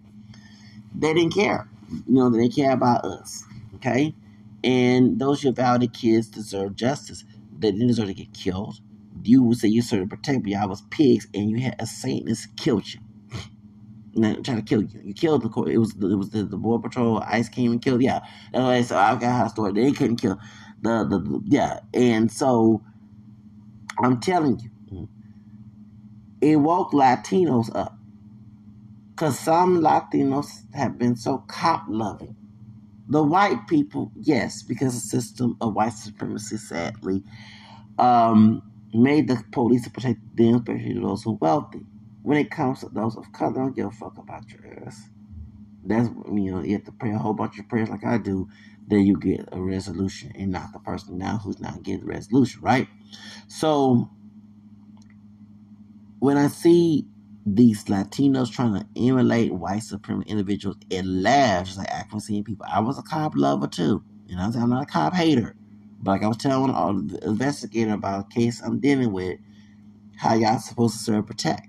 [0.95, 1.69] They didn't care.
[1.91, 3.45] You know, they care about us,
[3.77, 4.15] okay?
[4.65, 7.25] And those Uvalde kids deserve justice.
[7.59, 8.81] They didn't deserve to get killed.
[9.23, 11.87] You would say you served to protect, but y'all was pigs, and you had a
[11.87, 13.01] Satanist killed you.
[14.43, 15.01] trying to kill you.
[15.05, 15.69] You killed the court.
[15.69, 17.23] it was it was the, the border patrol.
[17.27, 18.03] ICE came and killed.
[18.03, 18.21] Yeah,
[18.53, 18.83] that's why.
[18.83, 19.73] So I got how story.
[19.73, 20.41] They couldn't kill
[20.81, 22.83] the, the the yeah, and so
[24.03, 25.09] I'm telling you,
[26.41, 27.99] it woke Latinos up.
[29.11, 32.35] Because some Latinos have been so cop loving.
[33.09, 37.23] The white people, yes, because the system of white supremacy, sadly,
[37.99, 38.63] um,
[38.95, 41.87] made the police to protect them, especially those who are wealthy.
[42.23, 45.09] When it comes to those of color, don't give a fuck about your ass.
[45.85, 48.49] That's you know, you have to pray a whole bunch of prayers like I do,
[48.87, 52.89] then you get a resolution, and not the person now who's not getting resolution, right?
[53.49, 54.09] So
[56.21, 57.07] when I see
[57.47, 61.77] these Latinos trying to emulate white supremacist individuals, it laughs.
[61.79, 62.67] like I've seeing people.
[62.71, 64.03] I was a cop lover too.
[64.27, 65.55] You know, I'm not a cop hater.
[66.01, 66.73] But like I was telling
[67.09, 69.39] the investigator about a case I'm dealing with,
[70.17, 71.69] how y'all supposed to serve protect.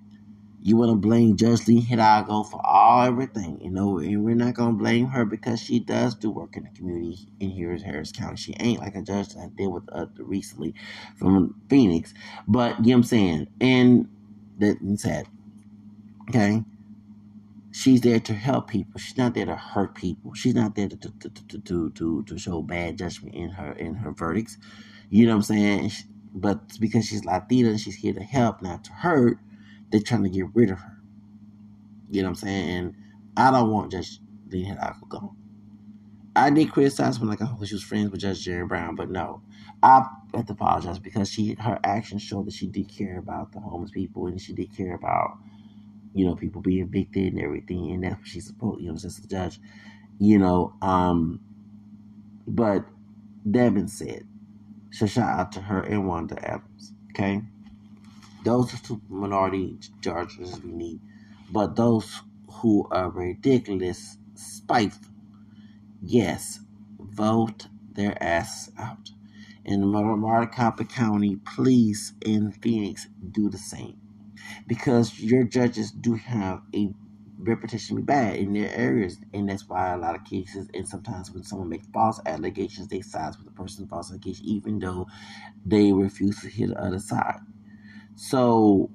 [0.61, 4.55] You want to blame Judge Lee Hidalgo for all everything, you know, and we're not
[4.55, 8.11] gonna blame her because she does do work in the community in here in Harris
[8.11, 8.37] County.
[8.37, 10.75] She ain't like a judge that I did with uh, recently
[11.17, 12.13] from Phoenix,
[12.47, 13.47] but you know what I'm saying.
[13.61, 14.09] And
[14.59, 15.27] that said,
[16.29, 16.63] okay,
[17.71, 18.99] she's there to help people.
[18.99, 20.33] She's not there to hurt people.
[20.35, 23.95] She's not there to to to to to, to show bad judgment in her in
[23.95, 24.57] her verdicts.
[25.09, 25.91] You know what I'm saying?
[26.33, 29.39] But because she's Latina and she's here to help, not to hurt,
[29.91, 30.97] they're trying to get rid of her.
[32.11, 32.69] You know what I'm saying?
[32.69, 32.95] And
[33.37, 34.19] I don't want Judge
[34.49, 35.37] Lina Hidalgo gone.
[36.35, 38.95] I did criticize her when like I hope she was friends with Judge Jerry Brown,
[38.95, 39.43] but no,
[39.83, 40.05] I
[40.35, 43.91] have to apologize because she her actions showed that she did care about the homeless
[43.91, 45.37] people and she did care about
[46.15, 49.17] you know people being evicted and everything, and that's what she's supposed you know as
[49.19, 49.59] the judge,
[50.19, 50.73] you know.
[50.81, 51.41] Um,
[52.47, 52.85] but
[53.45, 54.27] that being said,
[54.91, 56.93] so shout out to her and Wanda Adams.
[57.11, 57.41] Okay,
[58.45, 61.01] those are two minority judges we need,
[61.51, 65.01] but those who are ridiculous, spiteful
[66.01, 66.61] Yes,
[66.99, 69.11] vote their ass out.
[69.65, 73.99] In Maricopa County, police in Phoenix do the same.
[74.67, 76.93] Because your judges do have a
[77.39, 81.31] reputation be bad in their areas, and that's why a lot of cases, and sometimes
[81.31, 85.07] when someone makes false allegations, they side with the person's false allegation, even though
[85.65, 87.39] they refuse to hear the other side.
[88.15, 88.89] So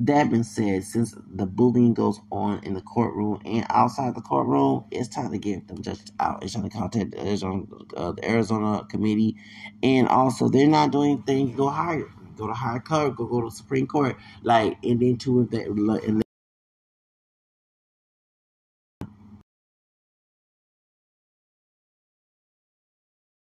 [0.00, 4.84] that being said, since the bullying goes on in the courtroom and outside the courtroom,
[4.90, 6.42] it's time to get them judges out.
[6.42, 7.62] It's time to contact the Arizona,
[7.96, 9.36] uh, the Arizona committee,
[9.82, 11.56] and also they're not doing anything.
[11.56, 15.40] Go higher, go to higher court, go go to Supreme Court, like and then to
[15.40, 16.22] and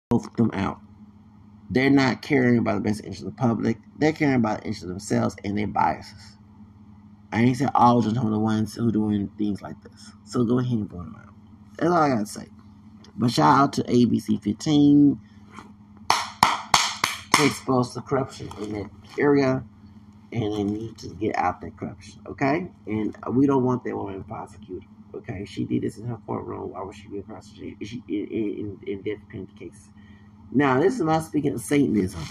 [0.10, 0.80] both them out.
[1.70, 3.78] They're not caring about the best interest of the public.
[3.98, 6.38] They're caring about the interest of themselves and their biases.
[7.32, 10.12] I ain't said all of the ones who doing things like this.
[10.26, 11.34] So go ahead and vote them out.
[11.78, 12.48] That's all I gotta say.
[13.16, 15.20] But shout out to ABC 15
[17.40, 19.64] to expose the corruption in that area,
[20.34, 22.22] and they need to get out that corruption.
[22.28, 24.88] Okay, and we don't want that woman prosecuted.
[25.16, 26.72] Okay, she did this in her courtroom.
[26.72, 27.88] Why would she be prosecuted?
[27.88, 29.90] She in in, in death penalty cases.
[30.52, 32.22] Now, this is not speaking of Satanism.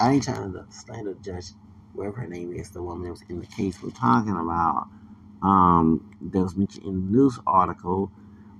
[0.00, 1.46] I ain't trying to stand slander judge
[1.94, 4.88] whatever her name is, the woman that was in the case we're talking about,
[5.42, 8.12] um, that was mentioned in the news article,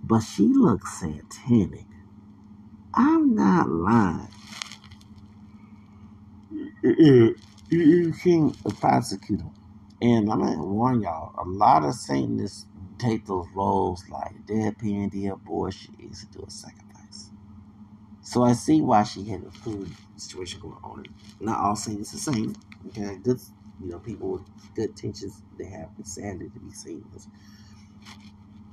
[0.05, 1.86] but she looks satanic.
[2.95, 4.28] I'm not lying.
[6.85, 9.53] You can't prosecute him.
[10.03, 12.66] And I'm gonna warn y'all, a lot of Satanists
[12.99, 17.30] take those roles like deadpan, the abortion is to do a sacrifice.
[18.22, 21.05] So I see why she had a food situation going on.
[21.41, 22.57] Not all Satanists the same.
[22.89, 23.41] Okay, good,
[23.82, 24.43] you know, people with
[24.76, 26.72] good intentions, they have insanity to be
[27.16, 27.28] as.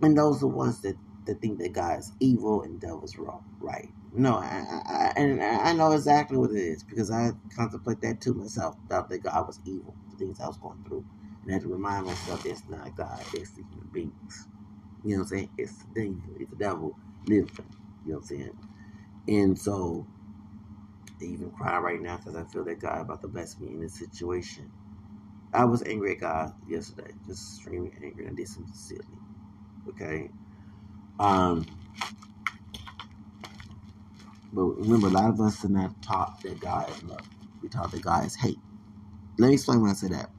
[0.01, 3.17] And those are the ones that, that think that God is evil and devil is
[3.17, 3.89] wrong, right?
[4.13, 8.33] No, I, I, and I know exactly what it is because I contemplate that to
[8.33, 8.77] myself.
[8.89, 11.05] Thought that God was evil, the things I was going through,
[11.43, 14.47] and I had to remind myself it's not God, it's the human beings.
[15.05, 15.49] You know what I'm saying?
[15.57, 16.97] It's the devil, it's the devil
[17.27, 17.51] living.
[18.05, 18.57] You know what I'm saying?
[19.29, 20.07] And so
[21.21, 23.81] I even cry right now because I feel that God about to bless me in
[23.81, 24.71] this situation.
[25.53, 28.25] I was angry at God yesterday, just extremely angry.
[28.25, 29.05] And I did something silly.
[29.89, 30.29] Okay.
[31.21, 31.67] Um.
[34.53, 37.27] But remember, a lot of us are not taught that God is love.
[37.61, 38.59] We taught that God is hate.
[39.37, 40.31] Let me explain when I say that.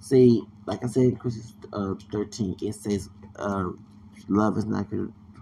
[0.00, 3.70] See, like I said in Christians uh, 13, it says uh,
[4.28, 4.88] love is not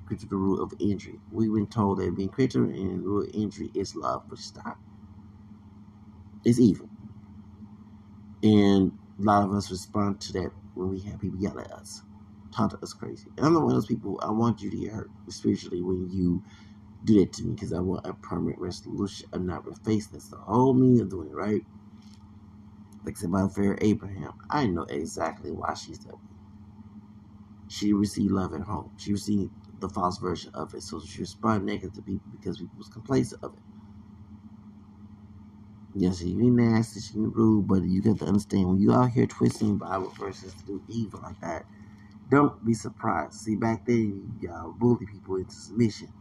[0.06, 1.20] critical root of injury.
[1.32, 4.78] We've been told that being critical and root of injury is love, it's not.
[6.44, 6.88] It's evil.
[8.42, 12.02] And a lot of us respond to that when we have people yell at us,
[12.52, 13.28] taunt us crazy.
[13.36, 16.10] And I'm not one of those people, I want you to get hurt spiritually when
[16.10, 16.42] you
[17.04, 20.36] do that to me because I want a permanent resolution of not refacing That's the
[20.36, 21.64] whole meaning of doing it, right?
[23.04, 26.20] Like I said, my Farrah Abraham, I know exactly why she's that way.
[27.68, 28.92] She received love at home.
[28.98, 30.82] She received the false version of it.
[30.82, 33.60] So she responded negative to people because people was complacent of it.
[35.94, 39.26] Yes, she be nasty, she rude, but you got to understand when you out here
[39.26, 41.66] twisting Bible verses to do evil like that,
[42.30, 43.34] don't be surprised.
[43.34, 46.12] See, back then y'all bully people into submission.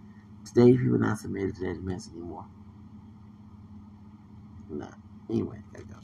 [0.45, 2.47] Today people not submitted to that mess anymore.
[4.69, 4.91] Nah.
[5.29, 5.95] Anyway, I go.